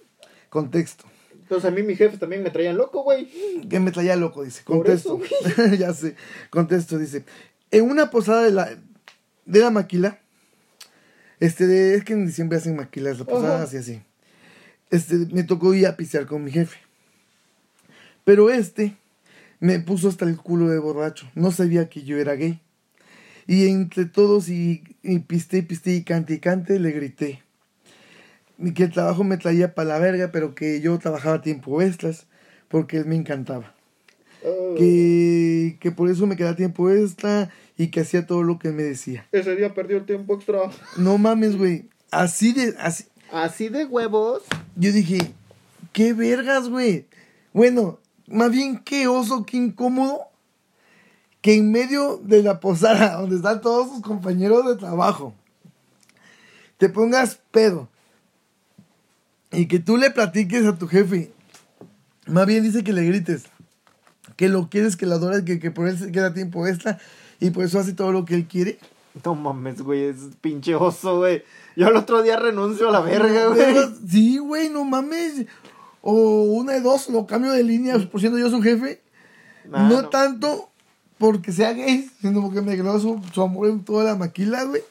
[0.48, 1.04] Contexto.
[1.32, 3.26] Entonces a mí mis jefes también me traían loco, güey.
[3.68, 4.62] Que me traía loco, dice.
[4.64, 5.18] Por Contesto.
[5.46, 6.14] eso, ya sé.
[6.50, 7.24] Contesto, dice.
[7.70, 8.70] En una posada de la,
[9.46, 10.18] de la maquila.
[11.40, 13.76] Este, de, es que en diciembre hacen maquilas, las posadas Ajá.
[13.76, 14.02] y así.
[14.90, 16.78] Este, me tocó ir a pistear con mi jefe.
[18.24, 18.96] Pero este
[19.60, 21.30] me puso hasta el culo de borracho.
[21.34, 22.60] No sabía que yo era gay.
[23.46, 27.42] Y entre todos y, y piste, piste y cante y cante, le grité.
[28.58, 32.26] Y que el trabajo me traía para la verga, pero que yo trabajaba tiempo extras
[32.68, 33.74] porque él me encantaba.
[34.76, 38.82] Que, que por eso me quedaba tiempo extra y que hacía todo lo que me
[38.82, 39.26] decía.
[39.32, 40.60] Ese día perdió el tiempo extra.
[40.96, 41.86] No mames, güey.
[42.10, 43.04] Así de, así.
[43.32, 44.42] Así de huevos.
[44.76, 45.32] Yo dije,
[45.92, 47.06] qué vergas, güey.
[47.52, 50.22] Bueno, más bien qué oso, qué incómodo.
[51.40, 55.34] Que en medio de la posada, donde están todos sus compañeros de trabajo,
[56.78, 57.88] te pongas pedo.
[59.50, 61.32] Y que tú le platiques a tu jefe.
[62.26, 63.44] Más bien dice que le grites.
[64.38, 66.98] Que lo quieres, que lo adoras, que, que por él se queda tiempo extra.
[67.40, 68.78] Y por eso hace todo lo que él quiere.
[69.24, 71.42] No mames, güey, es pinche oso, güey.
[71.76, 73.74] Yo el otro día renuncio a la verga, güey.
[74.08, 75.46] Sí, güey, no mames.
[76.02, 79.02] O una de dos, lo cambio de línea por siendo yo su jefe.
[79.64, 80.08] Nah, no, no.
[80.08, 80.70] tanto
[81.18, 84.82] porque sea gay, sino porque me ganó su, su amor en toda la maquila, güey.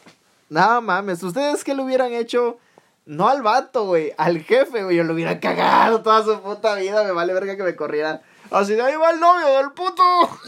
[0.49, 2.57] No mames, ¿ustedes qué le hubieran hecho?
[3.05, 4.97] No al vato, güey, al jefe, güey.
[4.97, 7.03] Yo lo hubiera cagado toda su puta vida.
[7.05, 8.21] Me vale verga que me corriera.
[8.51, 10.03] Así de ahí va el novio del puto.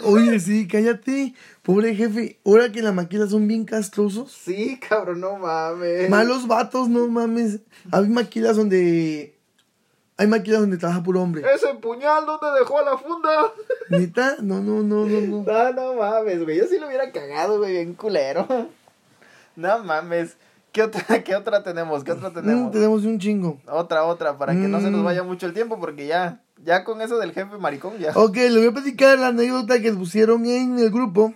[0.05, 1.33] Oye, sí, cállate.
[1.63, 2.39] Pobre jefe.
[2.45, 4.31] Ahora que la maquila son bien castrosos.
[4.31, 6.09] Sí, cabrón, no mames.
[6.09, 7.59] Malos vatos, no mames.
[7.91, 9.35] Hay maquilas donde.
[10.17, 11.43] Hay maquilas donde trabaja puro hombre.
[11.53, 13.53] Ese puñal, ¿dónde dejó la funda?
[13.89, 14.35] ¿Neta?
[14.41, 15.43] No, no, no, no, no.
[15.47, 16.57] No, no mames, güey.
[16.57, 18.45] Yo sí lo hubiera cagado, güey, bien culero.
[19.55, 20.35] No mames.
[20.71, 22.03] ¿Qué otra, qué otra tenemos?
[22.03, 22.71] ¿Qué otra Mm, tenemos?
[22.71, 23.59] tenemos un chingo.
[23.67, 25.05] Otra, otra, para que no se nos Mm.
[25.05, 28.11] vaya mucho el tiempo, porque ya, ya con eso del jefe maricón, ya.
[28.15, 31.33] Ok, le voy a platicar la anécdota que pusieron en el grupo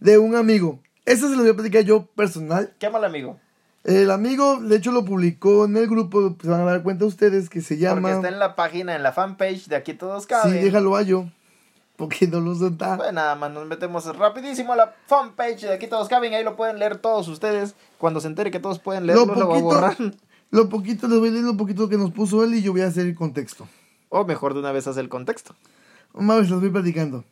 [0.00, 0.80] de un amigo.
[1.04, 2.74] Esta se lo voy a platicar yo personal.
[2.78, 3.38] Qué mal amigo.
[3.82, 6.36] El amigo, de hecho, lo publicó en el grupo.
[6.42, 8.12] Se van a dar cuenta ustedes que se Porque llama.
[8.12, 10.62] está en la página, en la fanpage de Aquí Todos Sí, Caben.
[10.62, 11.24] déjalo a yo.
[11.96, 12.96] Porque no lo solta.
[12.98, 16.34] Pues nada más, nos metemos rapidísimo a la fanpage de Aquí Todos Caben.
[16.34, 17.74] Ahí lo pueden leer todos ustedes.
[17.98, 19.96] Cuando se entere que todos pueden leerlo, Lo lo va a borrar.
[19.96, 20.16] poquito,
[20.50, 22.82] lo poquito, les voy a leer lo poquito que nos puso él y yo voy
[22.82, 23.66] a hacer el contexto.
[24.10, 25.56] O mejor de una vez hace el contexto.
[26.12, 27.24] Más les voy platicando.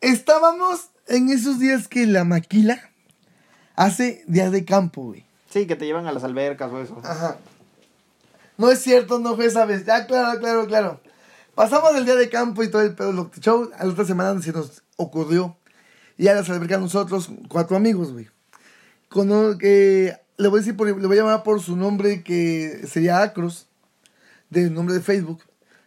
[0.00, 2.78] Estábamos en esos días que la maquila
[3.74, 5.24] hace días de campo, güey.
[5.50, 7.00] Sí, que te llevan a las albercas o eso.
[7.04, 7.38] Ajá.
[8.58, 9.84] No es cierto, no fue esa vez.
[9.86, 11.00] Ya, claro, claro, claro.
[11.54, 13.30] Pasamos el día de campo y todo el pedo.
[13.40, 15.56] Show, a la otra semana se nos ocurrió
[16.18, 18.28] ir a las albercas nosotros, cuatro amigos, güey.
[19.08, 22.84] Con que le voy a decir, por- le voy a llamar por su nombre que
[22.88, 23.68] sería Acros,
[24.50, 25.42] del nombre de Facebook,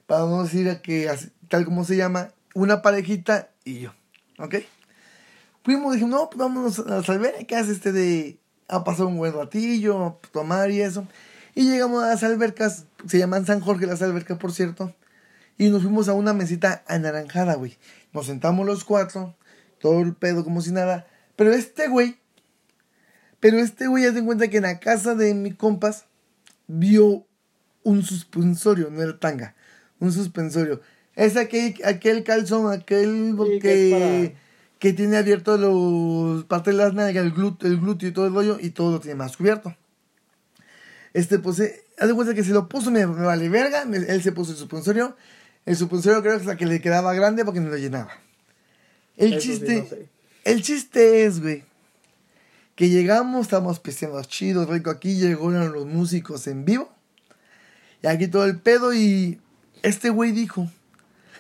[0.06, 1.10] para no decir que
[1.50, 3.94] tal como se llama, una parejita y yo,
[4.40, 4.56] ¿ok?
[5.64, 10.06] Fuimos, dijimos, no, pues vámonos a las albercas, este de, a pasar un buen ratillo,
[10.06, 11.06] a tomar y eso.
[11.56, 14.96] Y llegamos a las albercas, se llaman San Jorge las albercas, por cierto.
[15.58, 17.78] Y nos fuimos a una mesita anaranjada, güey.
[18.14, 19.36] Nos sentamos los cuatro,
[19.80, 21.06] todo el pedo como si nada.
[21.36, 22.18] Pero este güey,
[23.40, 26.06] pero este güey, ya se cuenta que en la casa de mi compas
[26.68, 27.27] vio
[27.88, 29.56] un suspensorio, no era tanga,
[30.00, 30.82] un suspensorio.
[31.16, 34.36] Es aquel, aquel calzón, aquel Sí, que
[34.80, 38.34] que, tiene abierto los partes de las nalgas, el glúteo, el glúteo y todo el
[38.34, 39.74] rollo, y todo lo tiene más cubierto.
[41.14, 43.98] Este, pues, eh, haz de cuenta que se lo puso, me, me vale verga, me-
[43.98, 45.16] él se puso el suspensorio.
[45.66, 48.12] El suspensorio creo que es la que le quedaba grande porque no lo llenaba.
[49.16, 50.10] El Eso sí, chiste, no sé.
[50.44, 51.64] el chiste es, güey,
[52.76, 56.94] que llegamos, estamos pisteando chido, rico aquí, llegaron los músicos en vivo.
[58.02, 59.40] Y aquí todo el pedo y
[59.84, 60.70] este güey dijo,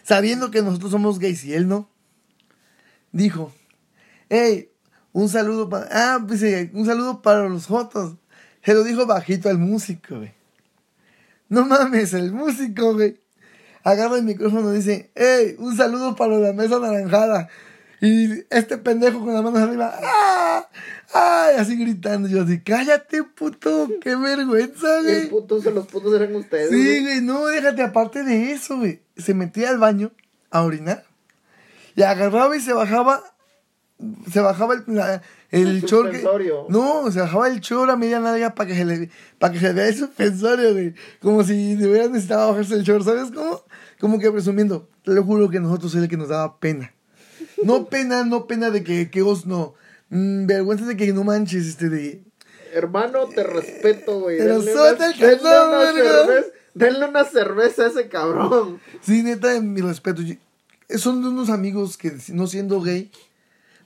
[0.03, 1.89] sabiendo que nosotros somos gays y él no,
[3.11, 3.53] dijo,
[4.29, 4.69] hey,
[5.13, 8.15] un saludo para, ah, pues eh, un saludo para los jotos.
[8.63, 10.33] Se lo dijo bajito al músico, güey.
[11.49, 13.19] No mames, el músico, güey.
[13.83, 17.49] Agarra el micrófono y dice, hey, un saludo para la mesa naranjada.
[17.99, 20.67] Y este pendejo con las manos arriba, ¡ah!
[21.13, 21.55] ¡ay!
[21.57, 22.27] Así gritando.
[22.27, 25.21] Yo así, cállate, puto, qué vergüenza, güey.
[25.21, 26.69] El putos, los putos eran ustedes.
[26.69, 27.21] Sí, güey.
[27.21, 29.01] no, déjate, aparte de eso, güey.
[29.15, 30.12] Se metía al baño
[30.51, 31.05] a orinar
[31.95, 33.23] y agarraba y se bajaba,
[34.31, 36.65] se bajaba el, la- el El que- suspensorio.
[36.69, 39.67] no, se bajaba el short a media nalga para que se le, para que se
[39.69, 40.93] le vea el suspensorio, güey.
[41.19, 43.63] Como si de verdad necesitaba bajarse el short, ¿sabes cómo?
[43.99, 44.88] Como que presumiendo.
[45.03, 46.93] Te lo juro que nosotros era el que nos daba pena.
[47.63, 49.73] No pena, no pena de que, que os no.
[50.09, 52.23] Mm, vergüenza de que no manches, este de.
[52.73, 54.37] Hermano, te respeto, güey.
[54.37, 58.79] Pero Denle suelta una- el denle calzón, una cerveza- Denle una cerveza a ese cabrón.
[59.01, 60.21] Sí, neta, mi respeto.
[60.89, 63.11] Son de unos amigos que, no siendo gay,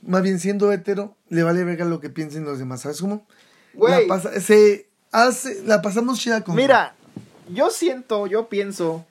[0.01, 2.81] más bien siendo hetero, le vale verga lo que piensen los demás.
[2.81, 3.25] ¿Sabes cómo?
[3.73, 4.01] Güey.
[4.01, 6.55] La, pasa- se hace, la pasamos chida con.
[6.55, 6.95] Mira,
[7.53, 9.05] yo siento, yo pienso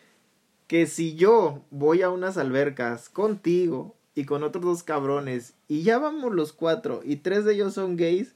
[0.67, 5.99] que si yo voy a unas albercas contigo y con otros dos cabrones y ya
[5.99, 8.35] vamos los cuatro y tres de ellos son gays,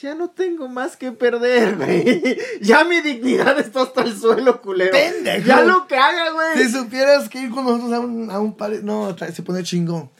[0.00, 2.38] ya no tengo más que perder, güey.
[2.60, 4.92] Ya mi dignidad está hasta el suelo, culero.
[4.92, 5.46] Pendejo.
[5.46, 6.58] Ya lo que haga, güey.
[6.58, 8.72] Si supieras que ir con nosotros a un, a un par...
[8.82, 10.10] No, se pone chingón.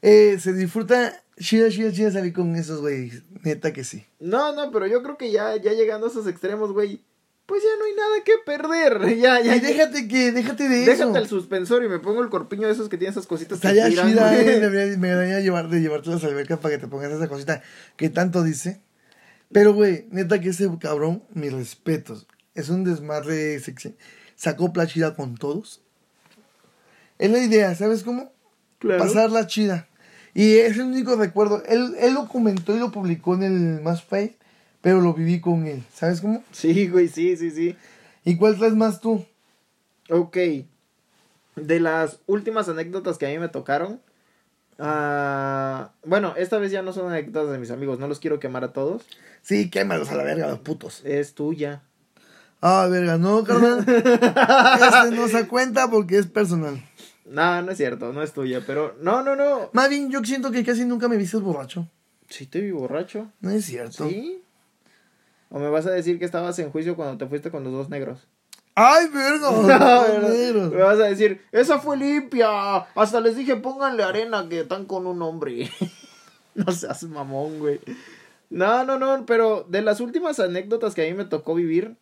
[0.00, 3.22] Eh, se disfruta chida, chida, chida salir con esos güeyes.
[3.42, 4.06] Neta que sí.
[4.18, 7.02] No, no, pero yo creo que ya, ya llegando a esos extremos, güey,
[7.52, 9.16] pues ya no hay nada que perder.
[9.18, 9.56] Ya, ya.
[9.56, 11.16] y déjate que, déjate de Déjate eso.
[11.16, 14.08] el suspensorio y me pongo el corpiño de esos que tienen esas cositas Estaría giran,
[14.10, 17.12] chida, eh, debería- me debería llevar, de llevarte a las albercas para que te pongas
[17.12, 17.60] esa cosita
[17.96, 18.80] que tanto dice.
[19.52, 22.26] Pero, güey, neta que ese cabrón, mis respetos.
[22.54, 23.94] Es un desmadre sexy.
[24.34, 25.82] Sacó chida con todos.
[27.18, 28.32] Es la idea, ¿sabes cómo?
[28.78, 29.04] Claro.
[29.04, 29.88] Pasarla chida.
[30.32, 31.62] Y es el único recuerdo.
[31.68, 34.36] Él, él lo comentó y lo publicó en el Más Face,
[34.82, 35.82] pero lo viví con él.
[35.94, 36.44] ¿Sabes cómo?
[36.52, 37.76] Sí, güey, sí, sí, sí.
[38.24, 39.24] ¿Y cuál traes más tú?
[40.10, 40.36] Ok.
[41.56, 44.00] De las últimas anécdotas que a mí me tocaron.
[44.78, 48.64] ah, bueno, esta vez ya no son anécdotas de mis amigos, no los quiero quemar
[48.64, 49.02] a todos.
[49.40, 51.02] Sí, quémalos a la verga, los putos.
[51.04, 51.82] Es tuya.
[52.60, 53.80] Ah, verga, no, carnal.
[53.88, 56.82] este no se cuenta porque es personal.
[57.24, 59.70] No, no es cierto, no es tuya, pero no, no, no.
[59.72, 61.88] Más bien, yo siento que casi nunca me viste borracho.
[62.28, 63.30] Sí te vi borracho.
[63.40, 64.08] No es cierto.
[64.08, 64.42] ¿Sí?
[65.52, 67.90] ¿O me vas a decir que estabas en juicio cuando te fuiste con los dos
[67.90, 68.26] negros?
[68.74, 69.50] ¡Ay, verga!
[70.52, 70.70] No.
[70.70, 72.76] Me vas a decir, esa fue limpia.
[72.94, 75.70] Hasta les dije, pónganle arena que están con un hombre.
[76.54, 77.80] no seas mamón, güey.
[78.48, 81.96] No, no, no, pero de las últimas anécdotas que a mí me tocó vivir,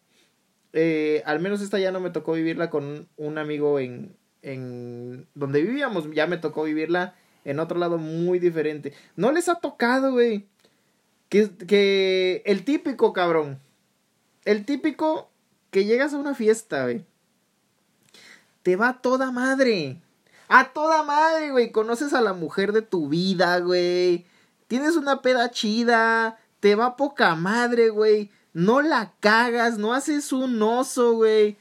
[0.73, 5.63] eh, al menos esta ya no me tocó vivirla con un amigo en, en donde
[5.63, 8.93] vivíamos, ya me tocó vivirla en otro lado muy diferente.
[9.17, 10.47] No les ha tocado, güey.
[11.31, 13.61] Que, el típico, cabrón.
[14.45, 15.31] El típico
[15.71, 17.07] que llegas a una fiesta, güey.
[18.63, 20.03] Te va toda madre.
[20.49, 21.71] A toda madre, güey.
[21.71, 24.27] Conoces a la mujer de tu vida, güey.
[24.67, 26.39] Tienes una peda chida.
[26.59, 28.33] Te va poca madre, güey.
[28.53, 29.79] No la cagas.
[29.79, 31.57] No haces un oso, güey.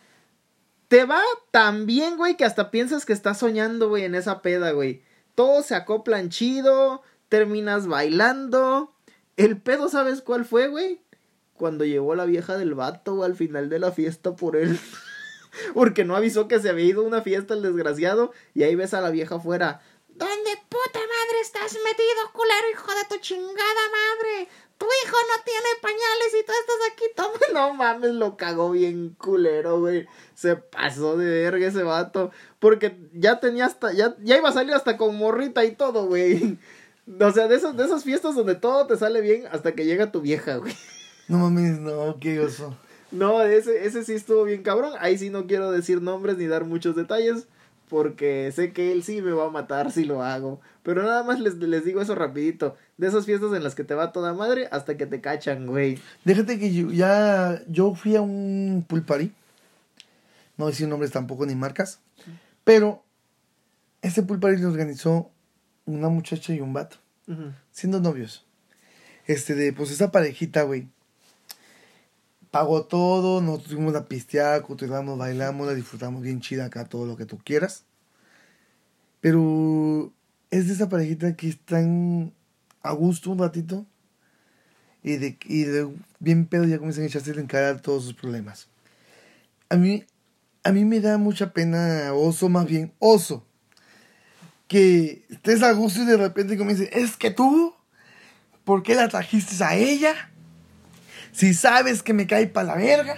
[0.88, 4.72] Te va tan bien, güey, que hasta piensas que estás soñando, güey, en esa peda,
[4.72, 5.04] güey.
[5.36, 7.04] Todos se acoplan chido.
[7.30, 8.92] Terminas bailando.
[9.40, 11.00] El pedo, ¿sabes cuál fue, güey?
[11.54, 14.78] Cuando llegó la vieja del vato, güey, al final de la fiesta por él.
[15.74, 18.34] Porque no avisó que se había ido a una fiesta el desgraciado.
[18.54, 19.80] Y ahí ves a la vieja afuera.
[20.10, 24.50] ¿Dónde puta madre estás metido, culero, hijo de tu chingada madre?
[24.78, 27.06] Tu hijo no tiene pañales y tú estás aquí.
[27.16, 27.40] Toma.
[27.54, 30.06] No mames, lo cagó bien culero, güey.
[30.36, 32.32] Se pasó de verga ese vato.
[32.60, 33.94] Porque ya tenía hasta.
[33.94, 36.60] Ya, ya iba a salir hasta con morrita y todo, güey.
[37.20, 40.12] O sea, de esas, de esas fiestas donde todo te sale bien hasta que llega
[40.12, 40.74] tu vieja, güey.
[41.28, 42.78] No mames, no, qué oso.
[43.12, 44.94] No, ese, ese sí estuvo bien cabrón.
[45.00, 47.48] Ahí sí no quiero decir nombres ni dar muchos detalles.
[47.88, 50.62] Porque sé que él sí me va a matar si lo hago.
[50.84, 52.76] Pero nada más les, les digo eso rapidito.
[52.98, 56.00] De esas fiestas en las que te va toda madre hasta que te cachan, güey.
[56.24, 59.32] Déjate que yo, ya yo fui a un pool party.
[60.58, 62.00] No voy a decir nombres tampoco ni marcas.
[62.64, 63.02] Pero
[64.04, 65.32] ese pool party lo organizó
[65.90, 66.98] una muchacha y un vato.
[67.72, 68.46] Siendo novios.
[69.28, 70.88] Este de, pues esa parejita, güey.
[72.50, 77.16] Pagó todo, nos fuimos a pistear, continuamos, bailamos, la disfrutamos bien chida acá, todo lo
[77.16, 77.84] que tú quieras.
[79.22, 80.12] Pero
[80.50, 82.34] es de esa parejita que están
[82.82, 83.86] a gusto un ratito
[85.04, 85.88] y de, y de
[86.20, 88.68] bien pedo ya comienzan a echarse a encarar todos sus problemas.
[89.70, 90.06] A mí,
[90.64, 93.46] a mí me da mucha pena, oso más bien, oso,
[94.70, 97.74] que estés a gusto y de repente comiencen, es que tú,
[98.64, 100.30] ¿por qué la trajiste a ella?
[101.34, 103.18] Si sabes que me cae para la verga.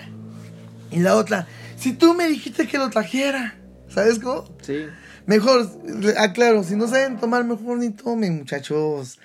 [0.91, 3.55] Y la otra, si tú me dijiste que lo trajera,
[3.89, 4.45] ¿sabes cómo?
[4.61, 4.85] Sí.
[5.25, 5.69] Mejor,
[6.17, 9.19] aclaro, si no saben tomar, mejor ni tomen, muchachos.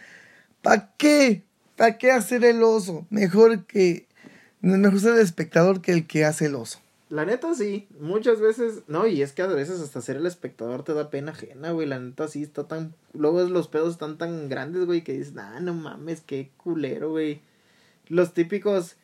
[0.62, 1.45] ¿Para qué?
[1.77, 3.07] ¿Para qué hacer el oso?
[3.09, 4.09] Mejor que.
[4.61, 6.81] Mejor ser el espectador que el que hace el oso.
[7.09, 10.83] La neta sí, muchas veces, no, y es que a veces hasta ser el espectador
[10.83, 14.49] te da pena ajena, güey, la neta sí está tan, luego los pedos están tan
[14.49, 17.42] grandes, güey, que dices, nah, no mames, qué culero, güey.
[18.09, 18.97] Los típicos,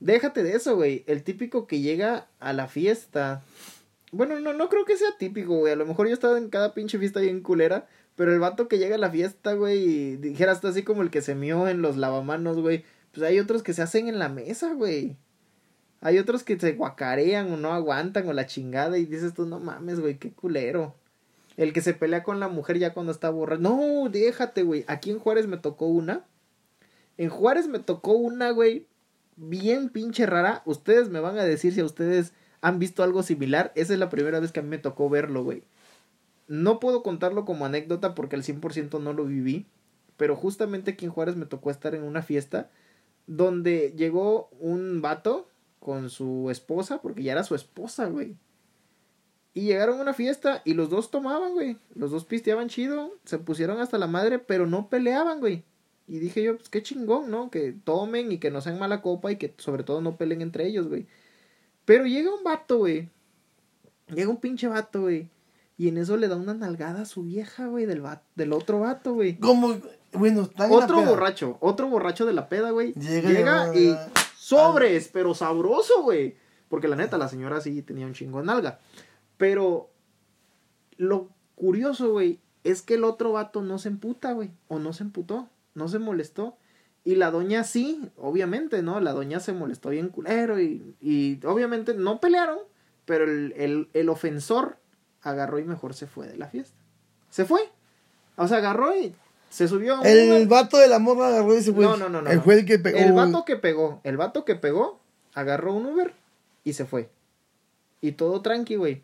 [0.00, 3.42] déjate de eso, güey, el típico que llega a la fiesta,
[4.10, 6.48] bueno, no, no creo que sea típico, güey, a lo mejor yo he estado en
[6.48, 10.16] cada pinche fiesta bien culera, pero el vato que llega a la fiesta, güey, y
[10.16, 13.62] dijeras tú así como el que se mió en los lavamanos, güey, pues hay otros
[13.62, 15.18] que se hacen en la mesa, güey.
[16.00, 19.60] Hay otros que se guacarean o no aguantan o la chingada y dices tú, no
[19.60, 20.94] mames, güey, qué culero.
[21.56, 23.60] El que se pelea con la mujer ya cuando está borracho.
[23.60, 24.84] No, déjate, güey.
[24.88, 26.24] Aquí en Juárez me tocó una.
[27.18, 28.86] En Juárez me tocó una, güey,
[29.36, 30.62] bien pinche rara.
[30.64, 32.32] Ustedes me van a decir si a ustedes
[32.62, 33.72] han visto algo similar.
[33.74, 35.64] Esa es la primera vez que a mí me tocó verlo, güey.
[36.48, 39.66] No puedo contarlo como anécdota porque al 100% no lo viví.
[40.16, 42.70] Pero justamente aquí en Juárez me tocó estar en una fiesta
[43.26, 45.49] donde llegó un vato
[45.80, 48.36] con su esposa, porque ya era su esposa, güey.
[49.52, 51.76] Y llegaron a una fiesta y los dos tomaban, güey.
[51.94, 55.64] Los dos pisteaban chido, se pusieron hasta la madre, pero no peleaban, güey.
[56.06, 57.50] Y dije yo, pues qué chingón, ¿no?
[57.50, 60.66] Que tomen y que no sean mala copa y que sobre todo no peleen entre
[60.66, 61.06] ellos, güey.
[61.84, 63.08] Pero llega un vato, güey.
[64.14, 65.28] Llega un pinche vato, güey.
[65.78, 68.80] Y en eso le da una nalgada a su vieja, güey, del, va- del otro
[68.80, 69.38] vato, güey.
[69.38, 69.76] Como,
[70.12, 72.92] bueno, está Otro borracho, otro borracho de la peda, güey.
[72.94, 73.96] Llega Llega, y-
[74.50, 76.36] sobres, pero sabroso, güey.
[76.68, 78.80] Porque la neta, la señora sí tenía un chingo de nalga.
[79.36, 79.90] Pero
[80.96, 84.50] lo curioso, güey, es que el otro vato no se emputa, güey.
[84.68, 86.56] O no se emputó, no se molestó.
[87.02, 89.00] Y la doña sí, obviamente, ¿no?
[89.00, 92.58] La doña se molestó bien culero y, y obviamente no pelearon,
[93.06, 94.76] pero el, el, el ofensor
[95.22, 96.76] agarró y mejor se fue de la fiesta.
[97.30, 97.60] Se fue.
[98.36, 99.14] O sea, agarró y
[99.50, 100.46] se subió a un El Uber.
[100.48, 101.86] vato de la morra agarró ese güey.
[101.86, 102.30] No, no, no, no.
[102.30, 102.42] El no.
[102.42, 102.96] fue el que pegó.
[102.98, 104.98] El vato que pegó, el vato que pegó,
[105.34, 106.14] agarró un Uber
[106.64, 107.10] y se fue.
[108.00, 109.02] Y todo tranqui, güey.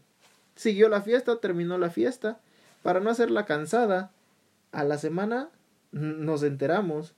[0.54, 2.40] Siguió la fiesta, terminó la fiesta.
[2.82, 4.10] Para no hacerla cansada,
[4.72, 5.50] a la semana
[5.92, 7.12] nos enteramos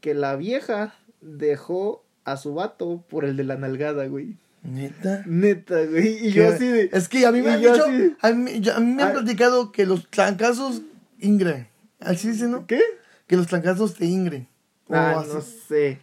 [0.00, 4.36] que la vieja dejó a su vato por el de la nalgada, güey.
[4.62, 5.22] Neta.
[5.26, 6.26] Neta, güey.
[6.26, 6.90] Y yo así de.
[6.92, 7.84] Es que a mí me han dicho,
[8.20, 10.82] a mí, yo- a mí me han platicado que los trancazos
[11.20, 11.68] ingren.
[12.00, 12.66] Así dice, ¿no?
[12.66, 12.80] ¿Qué?
[13.26, 14.48] Que los trancazos te ingren.
[14.90, 15.98] Ah, no sé.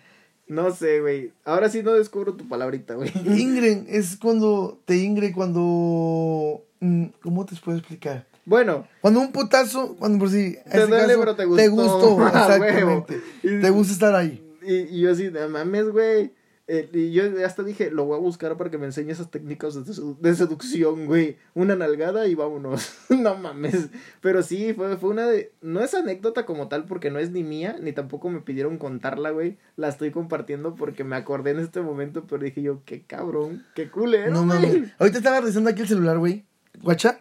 [0.48, 1.32] No sé, güey.
[1.46, 3.12] Ahora sí no descubro tu palabrita, güey.
[3.26, 6.64] Ingren es cuando te ingre cuando...
[6.82, 8.28] mm, ¿Cómo te puedo explicar?
[8.46, 10.38] Bueno, Cuando un putazo, cuando por si...
[10.48, 12.16] en Te este duele, caso, pero te Te gustó.
[12.16, 13.22] gustó, Ah, exactamente.
[13.42, 14.44] Y- Te gusta estar ahí.
[14.62, 16.32] y, y yo así, no mames, güey.
[16.66, 19.74] Eh, y yo hasta dije, lo voy a buscar para que me enseñe esas técnicas
[19.76, 21.36] de, sedu- de seducción, güey.
[21.54, 22.94] Una nalgada y vámonos.
[23.10, 23.90] no mames.
[24.22, 25.52] Pero sí, fue, fue una de...
[25.62, 29.32] No es anécdota como tal porque no es ni mía, ni tampoco me pidieron contarla,
[29.32, 29.58] güey.
[29.76, 33.90] La estoy compartiendo porque me acordé en este momento, pero dije yo, qué cabrón, qué
[33.92, 34.60] culero, No güey.
[34.62, 34.92] mames.
[35.00, 36.46] Ahorita estaba revisando aquí el celular, güey.
[36.82, 37.20] Guacha.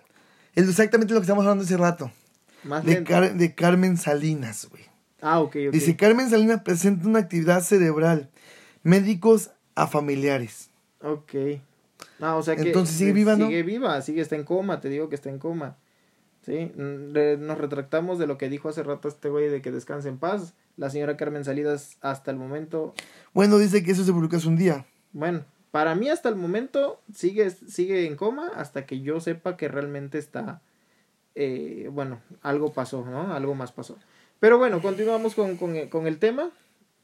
[0.55, 2.13] Es exactamente lo que estamos hablando hace rato.
[2.63, 3.03] Más De.
[3.03, 4.85] Car- de Carmen Salinas, güey.
[5.21, 5.73] Ah, ok, ok.
[5.73, 8.29] Dice, Carmen Salinas presenta una actividad cerebral.
[8.83, 10.71] Médicos a familiares.
[11.01, 11.35] Ok.
[12.21, 12.63] Ah, o sea que.
[12.63, 13.47] Entonces, ¿sigue viva, no?
[13.47, 15.77] Sigue viva, sigue, está en coma, te digo que está en coma.
[16.45, 17.13] Sí, mm,
[17.47, 20.55] nos retractamos de lo que dijo hace rato este güey de que descanse en paz.
[20.77, 22.95] La señora Carmen Salidas, hasta el momento,
[23.33, 24.87] Bueno, dice que eso se publicó hace un día.
[25.13, 29.69] bueno, para mí hasta el momento sigue, sigue en coma hasta que yo sepa que
[29.69, 30.61] realmente está,
[31.35, 33.33] eh, bueno, algo pasó, ¿no?
[33.35, 33.99] Algo más pasó.
[34.41, 36.51] Pero bueno, continuamos con, con, con el tema.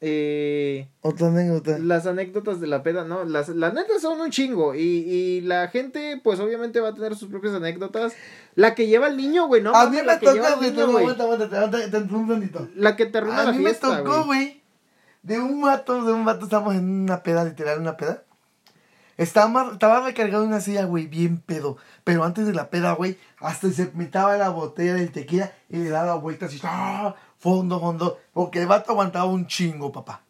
[0.01, 1.79] Eh, Otra anécdota.
[1.79, 3.25] las anécdotas de la peda, ¿no?
[3.25, 4.75] Las, las netas son un chingo.
[4.75, 8.13] Y, y la gente, pues obviamente va a tener sus propias anécdotas.
[8.55, 9.75] La que lleva el niño, güey, ¿no?
[9.75, 10.73] a mí la me tocó, güey.
[10.73, 11.17] te un.
[12.77, 14.63] La que te arruina A la mí me tocó, güey.
[15.23, 18.23] De un vato, de un vato, estábamos en una peda, literal, una peda.
[19.17, 21.77] Estaba, estaba recargado en una silla, güey, bien pedo.
[22.05, 25.91] Pero antes de la peda, güey, hasta se metaba la botella del tequila y le
[25.91, 27.17] daba vueltas y ¡ah!
[27.39, 28.19] Fondo, fondo.
[28.33, 30.23] Porque el vato aguantaba un chingo, papá.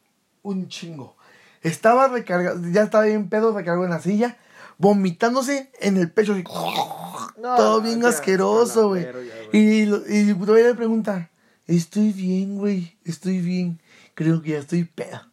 [0.43, 1.17] Un chingo.
[1.63, 4.37] Estaba recargado, ya estaba bien pedo, recargado en la silla,
[4.79, 6.33] vomitándose en el pecho.
[6.35, 6.45] así,
[7.41, 9.07] No, todo bien ya, asqueroso, güey.
[9.53, 11.31] Y, y todavía le pregunta,
[11.67, 13.81] estoy bien, güey, estoy bien.
[14.15, 15.29] Creo que ya estoy peda.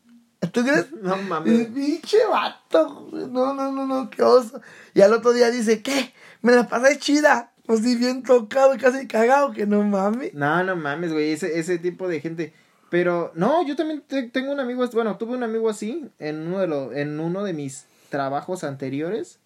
[0.51, 0.87] ¿Tú crees?
[1.01, 1.67] No El mames.
[1.67, 3.07] pinche vato.
[3.11, 4.61] No, no, no, no, qué oso.
[4.93, 6.13] Y al otro día dice, ¿qué?
[6.41, 7.51] Me la pasé chida.
[7.65, 10.33] Pues sí, bien tocado y casi cagado, que no mames.
[10.33, 11.31] No, no mames, güey.
[11.31, 12.53] Ese, ese tipo de gente.
[12.89, 16.59] Pero, no, yo también te- tengo un amigo, bueno, tuve un amigo así en uno
[16.59, 19.39] de, los en uno de mis trabajos anteriores.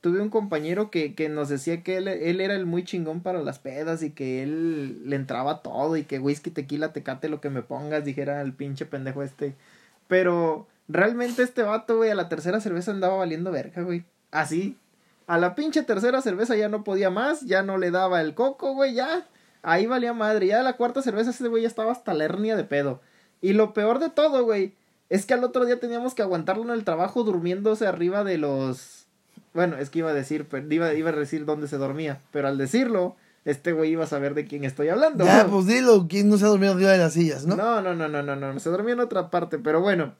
[0.00, 3.42] Tuve un compañero que, que nos decía que él, él era el muy chingón para
[3.42, 7.50] las pedas y que él le entraba todo y que whisky, tequila, tecate, lo que
[7.50, 9.54] me pongas, dijera el pinche pendejo este.
[10.06, 14.04] Pero realmente este vato, güey, a la tercera cerveza andaba valiendo verga, güey.
[14.30, 14.76] Así.
[15.26, 18.74] A la pinche tercera cerveza ya no podía más, ya no le daba el coco,
[18.74, 19.26] güey, ya.
[19.62, 20.46] Ahí valía madre.
[20.46, 23.00] Ya a la cuarta cerveza ese güey ya estaba hasta la hernia de pedo.
[23.40, 24.74] Y lo peor de todo, güey,
[25.08, 29.06] es que al otro día teníamos que aguantarlo en el trabajo durmiéndose arriba de los...
[29.52, 32.20] Bueno, es que iba a decir, iba, iba a decir dónde se dormía.
[32.30, 35.24] Pero al decirlo, este güey iba a saber de quién estoy hablando.
[35.24, 37.56] Ya, pues dilo, ¿quién no se ha dormido arriba de las sillas, no?
[37.56, 40.14] No, no, no, no, no, no, se dormía en otra parte, pero bueno.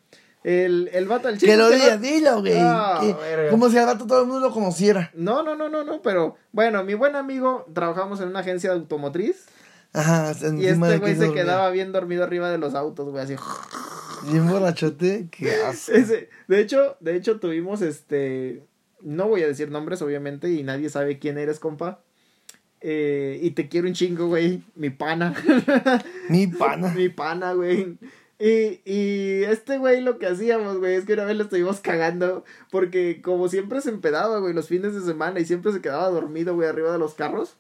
[0.47, 3.51] El, el vato, el chico que lo que diga, no- dilo, güey.
[3.51, 5.11] Como si al rato todo el mundo lo conociera.
[5.12, 8.76] No, no, no, no, no, pero bueno, mi buen amigo trabajamos en una agencia de
[8.76, 9.47] automotriz
[9.92, 13.34] Ajá, y este güey que se quedaba bien dormido arriba de los autos, güey, así.
[14.30, 15.90] Bien borrachote, qué asco.
[15.94, 18.62] Ese, de hecho, de hecho tuvimos este,
[19.01, 22.03] no voy a decir nombres obviamente y nadie sabe quién eres, compa.
[22.80, 25.34] Eh, y te quiero un chingo, güey, mi pana.
[26.28, 26.88] Mi pana.
[26.94, 27.99] mi pana, güey.
[28.39, 32.45] Y, y este güey lo que hacíamos, güey, es que una vez lo estuvimos cagando
[32.70, 36.55] porque como siempre se empedaba, güey, los fines de semana y siempre se quedaba dormido,
[36.55, 37.57] güey, arriba de los carros.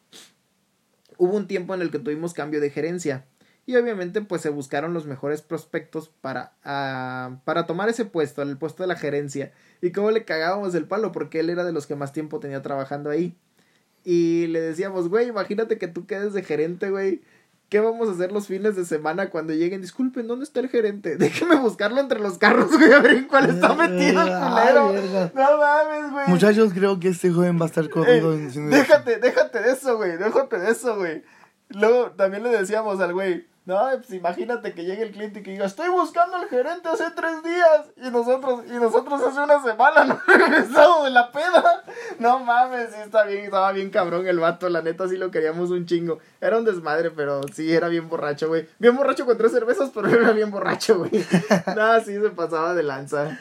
[1.16, 3.26] Hubo un tiempo en el que tuvimos cambio de gerencia
[3.66, 8.56] y obviamente pues se buscaron los mejores prospectos para, ah, para tomar ese puesto, el
[8.56, 9.52] puesto de la gerencia.
[9.82, 12.62] Y cómo le cagábamos el palo porque él era de los que más tiempo tenía
[12.62, 13.36] trabajando ahí.
[14.04, 17.22] Y le decíamos, güey, imagínate que tú quedes de gerente, güey.
[17.68, 19.80] ¿Qué vamos a hacer los fines de semana cuando lleguen?
[19.80, 21.16] Disculpen, ¿dónde está el gerente?
[21.18, 24.92] Déjeme buscarlo entre los carros, güey, a ver en cuál está metido el culero.
[25.34, 26.28] No mames, güey.
[26.28, 30.16] Muchachos, creo que este joven va a estar corrido Eh, déjate, déjate de eso, güey.
[30.16, 31.24] Déjate de eso, güey.
[31.70, 35.50] Luego también le decíamos al güey, no, pues imagínate que llegue el cliente y que
[35.50, 37.86] diga, estoy buscando al gerente hace tres días.
[37.96, 41.82] Y nosotros, y nosotros hace una semana no regresado de la peda.
[42.20, 45.70] No mames, sí está bien, estaba bien cabrón el vato, la neta sí lo queríamos
[45.70, 46.20] un chingo.
[46.40, 48.68] Era un desmadre, pero sí era bien borracho, güey.
[48.78, 51.10] Bien borracho con tres cervezas, pero era bien borracho, güey.
[51.66, 53.36] Nada, sí se pasaba de lanza.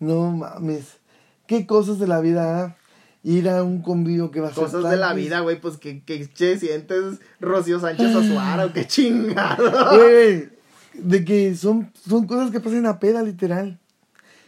[0.00, 0.98] No mames.
[1.46, 2.76] qué cosas de la vida, ¿ah?
[3.22, 6.02] Ir a un convivio que va a ser Cosas de la vida, güey, pues que,
[6.02, 9.96] que che, sientes Rocío Sánchez Azuara o qué chingado.
[9.98, 10.48] Güey,
[10.94, 13.78] de que son, son cosas que pasan a peda, literal.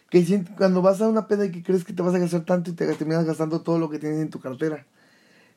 [0.08, 2.70] Que cuando vas a una peda y que crees que te vas a gastar tanto
[2.70, 4.84] y te terminas gastando todo lo que tienes en tu cartera.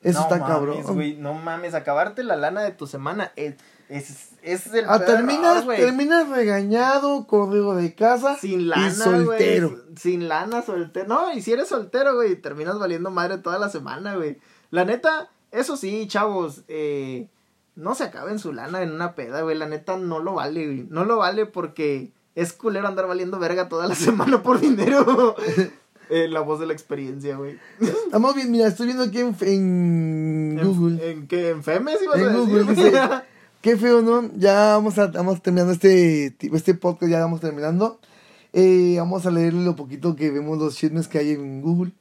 [0.03, 0.95] Eso No está mames, cabrón.
[0.95, 3.55] güey, no mames, acabarte la lana de tu semana es,
[3.89, 9.69] es, es el Ah, peor terminas, terminas regañado, corrido de casa Sin lana, y soltero.
[9.69, 9.81] güey.
[9.97, 11.07] Sin lana, soltero.
[11.07, 14.37] No, y si eres soltero, güey, terminas valiendo madre toda la semana, güey.
[14.71, 17.27] La neta, eso sí, chavos, eh,
[17.75, 19.57] no se acaben su lana en una peda, güey.
[19.57, 20.87] La neta no lo vale, güey.
[20.89, 25.35] No lo vale porque es culero andar valiendo verga toda la semana por dinero.
[26.09, 27.57] Eh, la voz de la experiencia, güey.
[27.79, 30.95] Estamos bien, mira, estoy viendo aquí en, en Google.
[31.11, 31.49] ¿En, en qué?
[31.49, 32.65] ¿En Femes ibas a En decir?
[32.65, 33.23] Google
[33.63, 34.29] qué feo, ¿no?
[34.35, 37.99] Ya vamos, a, vamos terminando este, tipo- este podcast, ya vamos terminando.
[38.51, 41.91] Eh, vamos a leer lo poquito que vemos los chismes que hay en Google.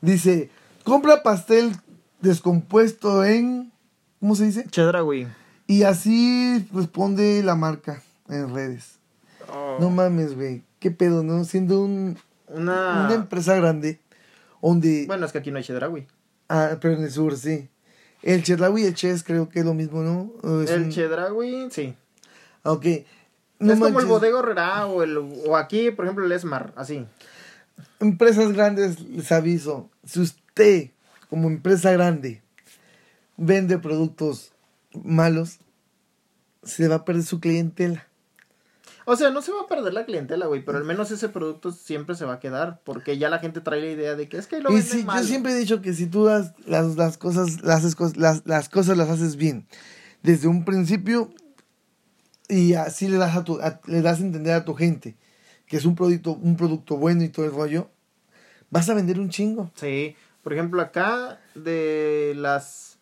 [0.00, 0.50] Dice,
[0.84, 1.72] compra pastel
[2.20, 3.72] descompuesto en,
[4.20, 4.66] ¿cómo se dice?
[4.70, 5.26] Chedra, güey.
[5.66, 8.98] Y así responde la marca en redes.
[9.52, 10.62] Oh, No mames, güey.
[10.78, 11.44] ¿Qué pedo, no?
[11.44, 13.06] Siendo un, una...
[13.06, 13.98] una empresa grande,
[14.62, 15.06] donde...
[15.06, 16.06] Bueno, es que aquí no hay Chedra, güey.
[16.48, 17.68] Ah, pero en el sur, sí.
[18.22, 20.32] El Chedraui y el Ches creo que es lo mismo, ¿no?
[20.74, 20.90] El un-
[21.70, 21.94] sí.
[22.64, 22.84] Ah, Ok.
[23.58, 24.08] No es como el manches.
[24.08, 27.06] Bodega Herrera o, el, o aquí, por ejemplo, el Esmar, así.
[27.98, 29.90] Empresas grandes, les aviso.
[30.04, 30.90] Si usted,
[31.28, 32.42] como empresa grande,
[33.36, 34.52] vende productos
[35.04, 35.58] malos,
[36.62, 38.06] se va a perder su clientela.
[39.12, 41.72] O sea, no se va a perder la clientela, güey, pero al menos ese producto
[41.72, 44.46] siempre se va a quedar, porque ya la gente trae la idea de que es
[44.46, 45.20] que lo Y venden sí, mal.
[45.20, 47.82] yo siempre he dicho que si tú das las, las cosas, las,
[48.16, 49.66] las, las cosas las haces bien
[50.22, 51.30] desde un principio
[52.48, 55.16] y así le das a tu, a- le das a entender a tu gente
[55.66, 57.90] que es un producto, un producto bueno y todo el rollo,
[58.70, 59.70] vas a vender un chingo.
[59.74, 62.98] Sí, por ejemplo, acá de las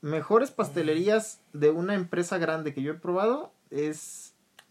[0.00, 4.27] mejores pastelerías de una empresa grande que yo he probado es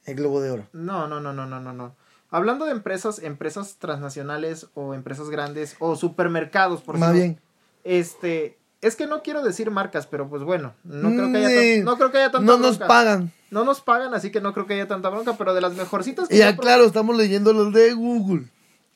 [0.07, 0.67] El globo de oro.
[0.73, 1.95] no, no, no, no, no, no, no.
[2.31, 7.39] Hablando de empresas, empresas transnacionales o empresas grandes o supermercados, por Más bien.
[7.83, 11.47] Este, es que no quiero decir marcas, pero pues bueno, no creo que Mm, haya,
[11.77, 12.87] tan- no creo que haya tanta No nos bronca.
[12.87, 13.31] pagan.
[13.49, 16.27] No nos pagan, así que no creo que haya tanta bronca, pero de las mejorcitas
[16.27, 18.47] que Y ya, claro, estamos leyendo los de Google.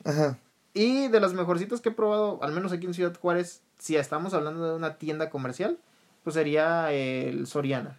[0.04, 0.36] Ajá.
[0.74, 4.34] Y de las mejorcitas que he probado, al menos aquí en Ciudad Juárez, si estamos
[4.34, 5.78] hablando de una tienda comercial,
[6.22, 7.98] pues sería el Soriana.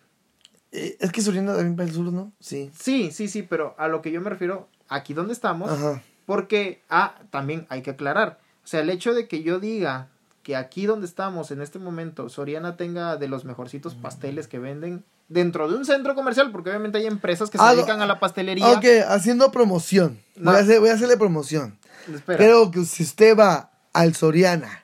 [0.73, 2.33] Eh, es que Soriana también para el sur, ¿no?
[2.39, 2.71] Sí.
[2.77, 6.01] Sí, sí, sí, pero a lo que yo me refiero, aquí donde estamos, Ajá.
[6.25, 10.09] porque, ah, también hay que aclarar, o sea, el hecho de que yo diga
[10.41, 15.05] que aquí donde estamos en este momento, Soriana tenga de los mejorcitos pasteles que venden
[15.29, 18.19] dentro de un centro comercial, porque obviamente hay empresas que se Ah, dedican a la
[18.19, 18.67] pastelería.
[18.71, 20.19] Ok, haciendo promoción.
[20.35, 20.51] No.
[20.51, 21.77] Voy, a hacer, voy a hacerle promoción.
[22.13, 22.37] Espera.
[22.37, 24.83] Creo que si usted va al Soriana,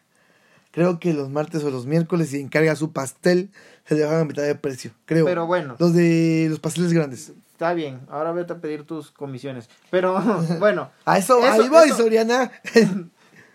[0.71, 3.51] creo que los martes o los miércoles y encarga su pastel,
[3.89, 4.91] se le bajan a mitad de precio.
[5.05, 5.25] Creo.
[5.25, 5.75] Pero bueno.
[5.79, 7.33] Los de los pasteles grandes.
[7.51, 9.69] Está bien, ahora vete a pedir tus comisiones.
[9.89, 10.21] Pero
[10.59, 12.51] bueno, A eso, Eso- ahí voy, eso- Soriana.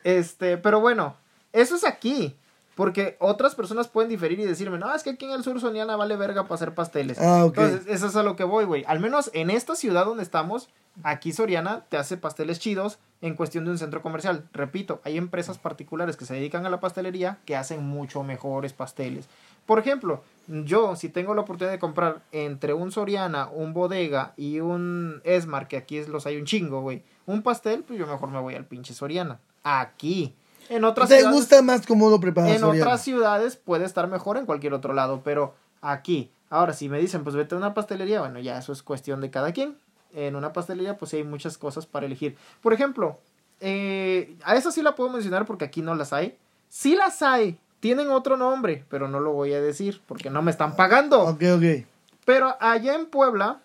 [0.05, 1.17] Este, pero bueno,
[1.53, 2.37] eso es aquí.
[2.75, 5.95] Porque otras personas pueden diferir y decirme, no, es que aquí en el sur Soriana
[5.95, 7.21] vale verga para hacer pasteles.
[7.21, 7.57] Ah, ok.
[7.57, 8.83] Entonces, eso es a lo que voy, güey.
[8.89, 10.69] Al menos en esta ciudad donde estamos,
[11.05, 14.49] aquí Soriana te hace pasteles chidos en cuestión de un centro comercial.
[14.53, 19.29] Repito, hay empresas particulares que se dedican a la pastelería que hacen mucho mejores pasteles.
[19.67, 24.61] Por ejemplo, yo si tengo la oportunidad de comprar entre un Soriana, un Bodega y
[24.61, 28.41] un Esmar, que aquí los hay un chingo, güey, un pastel, pues yo mejor me
[28.41, 29.39] voy al pinche Soriana.
[29.63, 30.35] Aquí.
[30.69, 32.87] En otras ¿Te ciudades- gusta más cómo lo prepara en Soriana?
[32.87, 36.31] otras ciudades puede estar mejor en cualquier otro lado, pero aquí.
[36.51, 39.31] Ahora, si me dicen, pues vete a una pastelería, bueno, ya eso es cuestión de
[39.31, 39.77] cada quien.
[40.15, 42.37] En una pastelería, pues sí hay muchas cosas para elegir.
[42.63, 43.19] Por ejemplo,
[43.61, 46.37] eh, a esa sí la puedo mencionar porque aquí no las hay.
[46.69, 50.51] Sí las hay, tienen otro nombre, pero no lo voy a decir porque no me
[50.51, 51.21] están pagando.
[51.21, 51.87] Ok, ok.
[52.25, 53.61] Pero allá en Puebla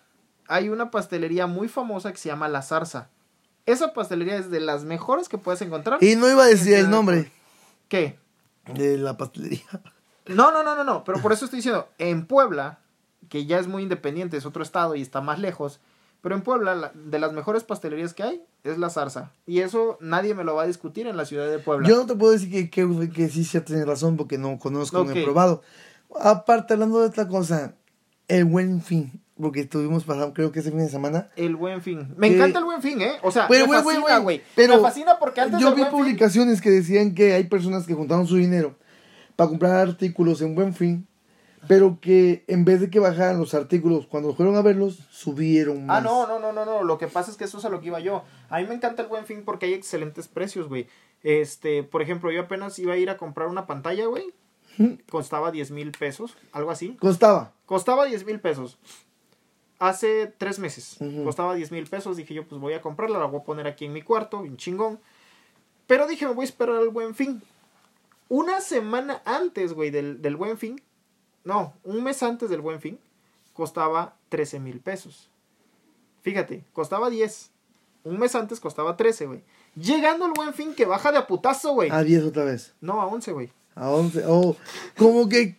[0.46, 3.08] hay una pastelería muy famosa que se llama La Zarza.
[3.64, 6.04] Esa pastelería es de las mejores que puedes encontrar.
[6.04, 7.32] Y no iba a decir el nombre
[7.88, 8.18] ¿Qué?
[8.66, 9.64] de la pastelería.
[10.26, 12.78] No, no, no, no, no, pero por eso estoy diciendo, en Puebla,
[13.30, 15.80] que ya es muy independiente, es otro estado y está más lejos,
[16.20, 19.30] pero en Puebla, la- de las mejores pastelerías que hay, es la zarza.
[19.46, 21.88] Y eso nadie me lo va a discutir en la ciudad de Puebla.
[21.88, 24.98] Yo no te puedo decir que, que, que sí se tiene razón porque no conozco,
[25.04, 25.16] no Ok.
[25.16, 25.62] he probado.
[26.20, 27.74] Aparte, hablando de otra cosa,
[28.28, 31.28] el buen fin, porque estuvimos pasando, creo que ese fin de semana.
[31.36, 32.12] El buen fin.
[32.16, 33.12] Me Que- encanta el buen fin, ¿eh?
[33.22, 36.60] O sea, Pero, me fascina, güey, pero Me fascina porque antes Yo vi Fin- publicaciones
[36.60, 38.76] que decían que hay personas que juntaron su dinero
[39.36, 41.06] para comprar artículos en buen fin,
[41.68, 45.98] pero que en vez de que bajaran los artículos cuando fueron a verlos, subieron más.
[45.98, 46.84] Ah, no, no, no, no, no.
[46.84, 48.24] Lo que pasa es que eso es a lo que iba yo.
[48.48, 50.86] A mí me encanta el buen fin porque hay excelentes precios, güey.
[51.22, 54.32] Este, por ejemplo, yo apenas iba a ir a comprar una pantalla, güey.
[55.10, 56.96] Costaba 10 mil pesos, algo así.
[57.00, 57.52] Costaba.
[57.66, 58.78] Costaba 10 mil pesos.
[59.78, 60.96] Hace tres meses.
[61.24, 62.16] Costaba 10 mil pesos.
[62.16, 64.56] Dije yo, pues voy a comprarla, la voy a poner aquí en mi cuarto, bien
[64.56, 64.98] chingón.
[65.86, 67.42] Pero dije, me voy a esperar al buen fin.
[68.28, 70.80] Una semana antes, güey, del, del buen fin.
[71.44, 72.98] No, un mes antes del buen fin.
[73.54, 75.28] Costaba 13 mil pesos.
[76.22, 77.50] Fíjate, costaba 10.
[78.04, 79.42] Un mes antes costaba 13, güey.
[79.76, 81.90] Llegando el buen fin que baja de a putazo, güey.
[81.90, 82.72] A 10 otra vez.
[82.80, 83.50] No, a 11, güey.
[83.74, 84.24] A 11.
[84.26, 84.56] Oh,
[84.98, 85.56] como que,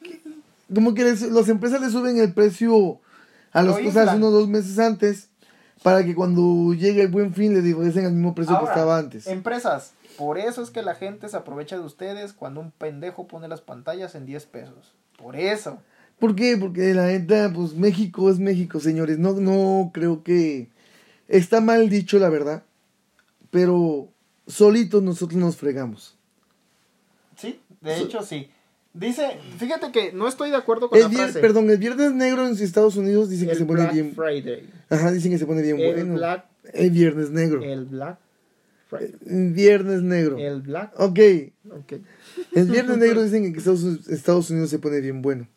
[0.74, 3.00] como que les- las empresas le suben el precio
[3.52, 5.30] a las cosas unos dos meses antes
[5.84, 9.28] para que cuando llegue el buen fin les divorcen al mismo precio que estaba antes.
[9.28, 13.48] Empresas, por eso es que la gente se aprovecha de ustedes cuando un pendejo pone
[13.48, 14.94] las pantallas en 10 pesos.
[15.22, 15.82] Por eso.
[16.20, 16.56] ¿Por qué?
[16.58, 19.18] Porque la neta, pues México es México, señores.
[19.18, 20.68] No, no creo que
[21.28, 22.64] está mal dicho, la verdad.
[23.50, 24.08] Pero
[24.48, 26.16] solitos nosotros nos fregamos.
[27.38, 28.50] Sí, de hecho sí.
[28.94, 31.40] Dice, fíjate que no estoy de acuerdo con El la frase.
[31.40, 34.14] perdón, el viernes negro en Estados Unidos dicen que se pone Black bien.
[34.14, 34.70] Friday.
[34.90, 36.14] Ajá, dicen que se pone bien El bueno.
[36.16, 37.64] Black, El viernes negro.
[37.64, 38.20] el Black
[38.90, 39.16] Friday.
[39.26, 40.38] El viernes negro.
[40.38, 41.20] El Black, Ok.
[41.72, 41.94] ok.
[42.54, 45.48] El viernes negro dicen que Estados, Estados Unidos se pone bien bueno.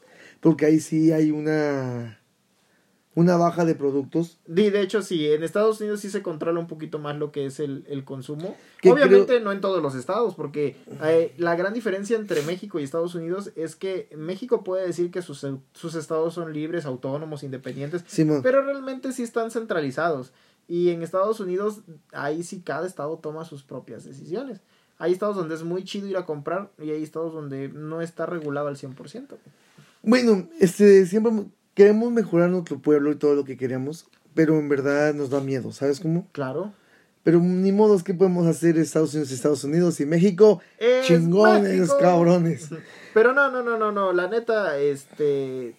[0.41, 2.21] Porque ahí sí hay una.
[3.17, 4.41] Una baja de productos.
[4.45, 7.47] Di, de hecho, sí, en Estados Unidos sí se controla un poquito más lo que
[7.47, 8.57] es el, el consumo.
[8.81, 12.83] Que Obviamente no en todos los estados, porque eh, la gran diferencia entre México y
[12.83, 18.05] Estados Unidos es que México puede decir que sus, sus estados son libres, autónomos, independientes,
[18.43, 20.33] pero realmente sí están centralizados.
[20.67, 24.61] Y en Estados Unidos, ahí sí cada estado toma sus propias decisiones.
[25.05, 28.25] Hay estados donde es muy chido ir a comprar y hay estados donde no está
[28.25, 29.37] regulado al 100%.
[30.03, 31.45] Bueno, este, siempre
[31.75, 35.73] queremos mejorar nuestro pueblo y todo lo que queremos, pero en verdad nos da miedo,
[35.73, 36.27] ¿sabes cómo?
[36.33, 36.73] Claro.
[37.23, 40.63] Pero ni modo, ¿qué podemos hacer Estados Unidos, Estados Unidos y México?
[40.79, 41.99] Es Chingones, México.
[42.01, 42.71] cabrones.
[43.13, 45.77] Pero no, no, no, no, no, la neta, este...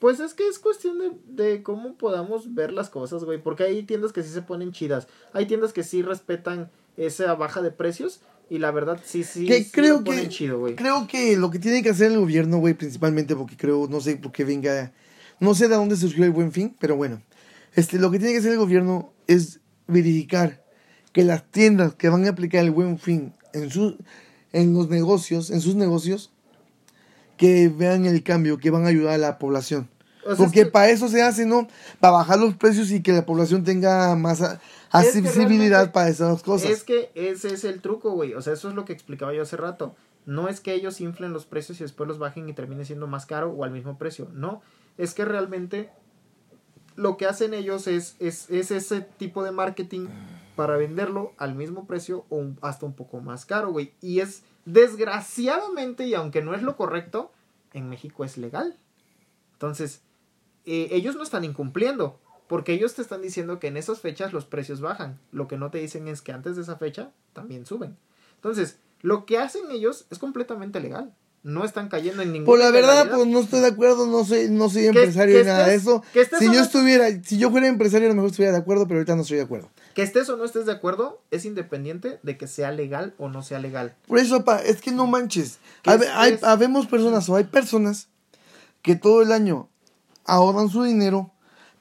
[0.00, 3.42] Pues es que es cuestión de, de cómo podamos ver las cosas, güey.
[3.42, 5.08] Porque hay tiendas que sí se ponen chidas.
[5.32, 8.20] Hay tiendas que sí respetan esa baja de precios.
[8.48, 10.62] Y la verdad, sí, sí, Que sí creo que- chido.
[10.76, 14.16] Creo que lo que tiene que hacer el gobierno, güey, principalmente porque creo, no sé
[14.16, 14.92] por qué venga,
[15.40, 17.20] no sé de dónde surgió el buen fin, pero bueno,
[17.74, 20.62] este, lo que tiene que hacer el gobierno es verificar
[21.12, 23.96] que las tiendas que van a aplicar el buen fin en su,
[24.52, 26.30] en los negocios, en sus negocios,
[27.36, 29.88] que vean el cambio, que van a ayudar a la población.
[30.24, 31.68] O sea, Porque es que- para eso se hace, ¿no?
[32.00, 34.40] Para bajar los precios y que la población tenga más
[34.90, 36.70] a- Es que accesibilidad para esas cosas.
[36.70, 38.34] Es que ese es el truco, güey.
[38.34, 39.94] O sea, eso es lo que explicaba yo hace rato.
[40.26, 43.26] No es que ellos inflen los precios y después los bajen y termine siendo más
[43.26, 44.28] caro o al mismo precio.
[44.32, 44.62] No.
[44.98, 45.90] Es que realmente
[46.96, 50.08] lo que hacen ellos es, es, es ese tipo de marketing
[50.56, 53.92] para venderlo al mismo precio o un- hasta un poco más caro, güey.
[54.00, 57.30] Y es desgraciadamente, y aunque no es lo correcto,
[57.72, 58.76] en México es legal.
[59.52, 60.02] Entonces,
[60.64, 62.18] eh, ellos no están incumpliendo.
[62.48, 65.18] Porque ellos te están diciendo que en esas fechas los precios bajan.
[65.32, 67.96] Lo que no te dicen es que antes de esa fecha también suben.
[68.36, 71.12] Entonces, lo que hacen ellos es completamente legal.
[71.42, 74.48] No están cayendo en ninguna Por la verdad, pues no estoy de acuerdo, no soy,
[74.50, 76.02] no soy empresario ni nada de eso.
[76.12, 78.98] que Si yo estuviera, si yo fuera empresario a lo mejor estuviera de acuerdo, pero
[78.98, 79.70] ahorita no estoy de acuerdo.
[79.94, 83.44] Que estés o no estés de acuerdo es independiente de que sea legal o no
[83.44, 83.94] sea legal.
[84.08, 85.58] Por eso, pa, es que no manches.
[85.82, 86.42] ¿Qué Habe- es- hay, es?
[86.44, 88.08] habemos personas o hay personas
[88.82, 89.68] que todo el año
[90.24, 91.30] ahorran su dinero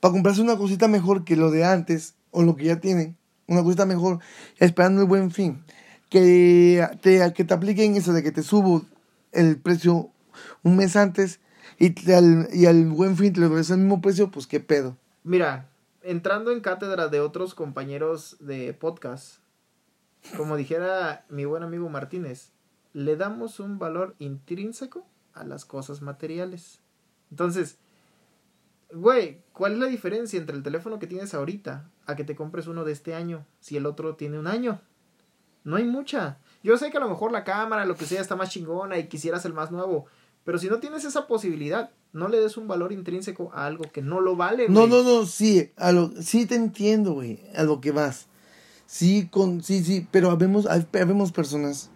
[0.05, 3.63] para comprarse una cosita mejor que lo de antes o lo que ya tienen, una
[3.63, 4.19] cosita mejor,
[4.59, 5.63] esperando el buen fin.
[6.11, 8.85] Que te, que te apliquen eso de que te subo
[9.31, 10.11] el precio
[10.61, 11.39] un mes antes
[11.79, 14.95] y, te- al, y al buen fin te lo al mismo precio, pues qué pedo.
[15.23, 15.71] Mira,
[16.03, 19.37] entrando en cátedra de otros compañeros de podcast,
[20.37, 22.51] como dijera mi buen amigo Martínez,
[22.93, 25.03] le damos un valor intrínseco
[25.33, 26.79] a las cosas materiales.
[27.31, 27.79] Entonces,
[28.93, 32.67] güey, ¿cuál es la diferencia entre el teléfono que tienes ahorita a que te compres
[32.67, 34.81] uno de este año si el otro tiene un año?
[35.63, 36.37] No hay mucha.
[36.63, 39.07] Yo sé que a lo mejor la cámara, lo que sea, está más chingona y
[39.07, 40.05] quisieras el más nuevo.
[40.43, 44.01] Pero si no tienes esa posibilidad, no le des un valor intrínseco a algo que
[44.01, 44.69] no lo vale.
[44.69, 44.89] No, güey.
[44.89, 48.27] no, no, sí, a lo, sí te entiendo, güey, a lo que vas.
[48.85, 51.89] Sí, con, sí, sí, pero habemos, habemos personas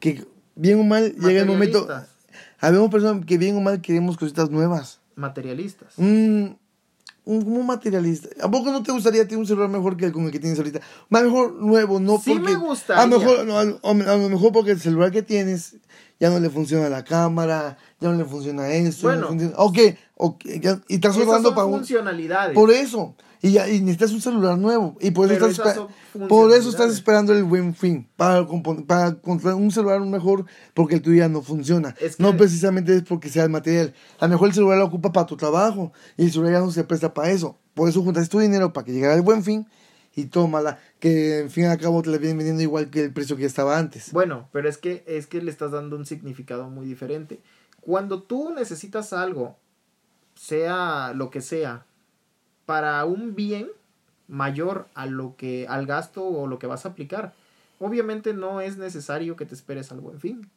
[0.00, 1.86] que bien o mal llega el momento.
[2.58, 5.00] Habemos personas que bien o mal queremos cositas nuevas.
[5.16, 5.94] Materialistas.
[5.96, 6.46] Mm,
[7.26, 8.28] un, un materialista.
[8.44, 10.58] ¿A poco no te gustaría tener un celular mejor que el con el que tienes
[10.58, 10.80] ahorita?
[11.08, 12.52] Mejor nuevo, no Sí porque.
[12.52, 13.02] me gustaría.
[13.02, 15.76] A lo mejor, no, a, lo- a lo mejor porque el celular que tienes
[16.20, 19.08] ya no le funciona la cámara, ya no le funciona eso.
[19.10, 19.44] ya no Bueno.
[19.44, 19.78] le funciona- ok,
[20.16, 21.78] ok, ya- y estás Esas son para un.
[21.78, 22.54] funcionalidades.
[22.54, 23.14] Por eso.
[23.46, 24.96] Y, ya, y necesitas un celular nuevo.
[25.00, 25.78] Y por eso, estás,
[26.28, 28.08] por eso estás esperando el buen fin.
[28.16, 28.46] Para,
[28.86, 31.94] para encontrar un celular mejor porque el tuyo ya no funciona.
[32.00, 33.92] Es que- No precisamente es porque sea el material.
[34.18, 35.92] A lo mejor el celular lo ocupa para tu trabajo.
[36.16, 37.58] Y el celular ya no se presta para eso.
[37.74, 39.66] Por eso juntas tu dinero para que llegara el buen fin.
[40.16, 40.78] Y tómala.
[40.98, 43.44] Que en fin y al cabo te la vienen vendiendo igual que el precio que
[43.44, 44.10] estaba antes.
[44.12, 47.40] Bueno, pero es que es que le estás dando un significado muy diferente.
[47.82, 49.58] Cuando tú necesitas algo,
[50.34, 51.84] sea lo que sea,
[52.66, 53.68] para un bien
[54.28, 57.32] mayor a lo que al gasto o lo que vas a aplicar,
[57.78, 60.48] obviamente no es necesario que te esperes al buen fin.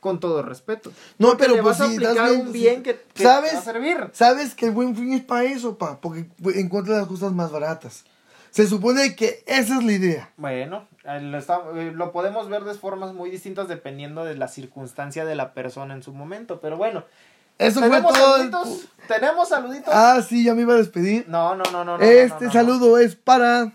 [0.00, 0.92] Con todo respeto.
[1.18, 3.50] No, Porque pero le pues vas a aplicar bien- un bien que, que ¿Sabes?
[3.50, 3.96] te va a servir.
[4.12, 8.04] Sabes que el buen fin es para eso, pa, porque encuentras las cosas más baratas.
[8.50, 10.32] Se supone que esa es la idea.
[10.36, 14.48] Bueno, eh, lo, está- eh, lo podemos ver de formas muy distintas dependiendo de la
[14.48, 17.04] circunstancia de la persona en su momento, pero bueno.
[17.58, 18.36] Eso fue ¿Tenemos todo.
[18.36, 18.86] el- saluditos?
[19.08, 19.94] ¿Tenemos saluditos?
[19.94, 21.24] Ah, sí, ya me iba a despedir.
[21.28, 21.98] No, no, no, no.
[22.00, 22.52] este no, no, no.
[22.52, 23.72] saludo es para.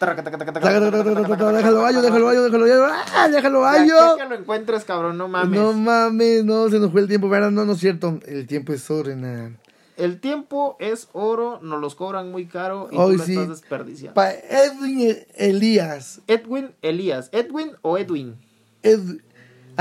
[0.00, 2.86] Déjalo gallo, déjalo gallo, déjalo gallo.
[3.14, 4.12] ¡Ah, déjalo De aquí gallo!
[4.14, 5.60] a que lo encuentres, cabrón, no mames.
[5.60, 7.50] No mames, no, se nos fue el tiempo, ¿verdad?
[7.50, 8.18] No, no es cierto.
[8.26, 9.50] El tiempo es oro, nada.
[9.96, 13.32] El tiempo es oro, nos los cobran muy caro y Hoy tú lo sí.
[13.34, 14.14] estás desperdiciando.
[14.14, 16.20] Para Edwin Elías.
[16.26, 17.28] Edwin Elías.
[17.32, 18.36] ¿Edwin o Edwin?
[18.82, 19.20] Ed-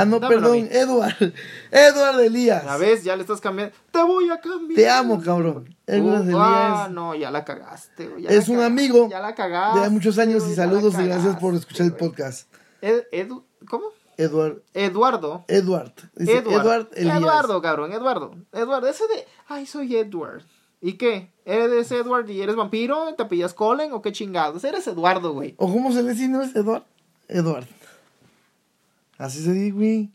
[0.02, 0.68] Ah, no, Dámelo perdón.
[0.72, 1.34] Edward.
[1.72, 2.66] Edward Elías.
[2.66, 3.76] A ver, ya le estás cambiando.
[3.92, 4.76] Te voy a cambiar.
[4.76, 5.76] Te amo, cabrón.
[5.88, 6.92] Edward Uh, ah, Elías.
[6.92, 8.10] no, ya la cagaste.
[8.20, 9.80] ya Es la un cagaste, amigo Ya la cagaste.
[9.82, 12.52] De muchos años y saludos y gracias por escuchar el podcast.
[12.82, 13.88] Ed- Edu- ¿Cómo?
[14.18, 14.62] Edward.
[14.74, 15.46] Eduardo.
[15.48, 15.94] Edward.
[16.16, 16.62] Dice Edward.
[16.66, 17.18] Edward Elías.
[17.20, 18.36] Eduardo, cabrón, Eduardo.
[18.52, 19.26] Eduardo, ese de.
[19.48, 20.44] Ay, soy Edward.
[20.82, 21.32] ¿Y qué?
[21.46, 23.14] ¿Eres Edward y eres vampiro?
[23.16, 24.64] ¿Te pillas Colin o qué chingados?
[24.64, 25.56] Eres Eduardo, güey.
[25.58, 26.28] ¿O cómo se le dice?
[26.30, 26.84] ¿No es Edward?
[27.28, 27.66] Edward.
[29.20, 30.10] Así se dice, güey.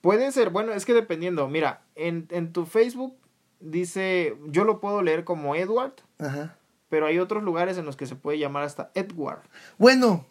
[0.00, 1.46] Puede ser, bueno, es que dependiendo.
[1.48, 3.14] Mira, en, en tu Facebook
[3.60, 4.36] dice.
[4.46, 6.56] Yo lo puedo leer como Edward, Ajá.
[6.88, 9.42] pero hay otros lugares en los que se puede llamar hasta Edward.
[9.76, 10.24] Bueno,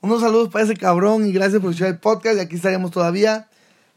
[0.00, 2.36] unos saludos para ese cabrón y gracias por escuchar el podcast.
[2.36, 3.48] Y aquí estaremos todavía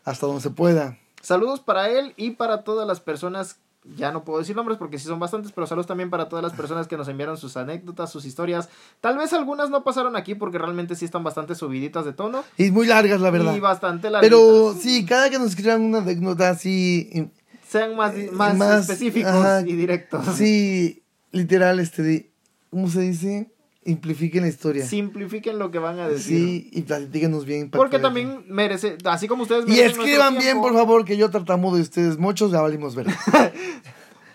[0.04, 0.98] hasta donde se pueda.
[1.22, 3.60] Saludos para él y para todas las personas.
[3.98, 6.54] Ya no puedo decir nombres porque sí son bastantes, pero saludos también para todas las
[6.54, 8.70] personas que nos enviaron sus anécdotas, sus historias.
[9.02, 12.44] Tal vez algunas no pasaron aquí porque realmente sí están bastante subiditas de tono.
[12.58, 13.54] Y muy largas, la verdad.
[13.54, 14.40] Y bastante larguitas.
[14.40, 17.30] Pero sí, cada que nos escriban una anécdota así.
[17.68, 19.62] Sean más, más, Más, específicos ajá.
[19.62, 20.26] y directos.
[20.36, 22.32] Sí, literal, este.
[22.70, 23.53] ¿Cómo se dice?
[23.86, 24.86] Simplifiquen la historia.
[24.86, 26.38] Simplifiquen lo que van a decir.
[26.38, 27.70] Sí, y platíquenos bien.
[27.70, 31.18] para Porque también merece, así como ustedes Y merecen escriban nuestro bien, por favor, que
[31.18, 33.08] yo tratamos de ustedes muchos, ya valimos ver.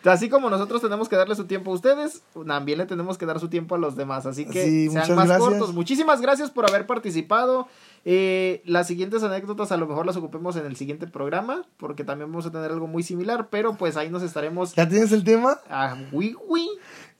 [0.04, 3.40] Así como nosotros tenemos que darle su tiempo a ustedes, también le tenemos que dar
[3.40, 4.26] su tiempo a los demás.
[4.26, 5.48] Así que Sí, sean muchas más gracias.
[5.48, 5.74] cortos.
[5.74, 7.66] Muchísimas gracias por haber participado.
[8.04, 12.30] Eh, las siguientes anécdotas a lo mejor las ocupemos en el siguiente programa, porque también
[12.30, 14.74] vamos a tener algo muy similar, pero pues ahí nos estaremos...
[14.74, 15.58] ¿Ya tienes el tema?
[15.68, 16.68] Ah, oui, oui.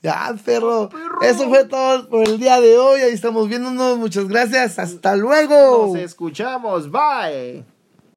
[0.01, 0.89] Ya, perro.
[0.89, 1.21] Perro.
[1.21, 3.01] Eso fue todo por el día de hoy.
[3.01, 3.97] Ahí estamos viéndonos.
[3.97, 4.79] Muchas gracias.
[4.79, 5.87] Hasta luego.
[5.87, 6.89] Nos escuchamos.
[6.89, 7.78] Bye.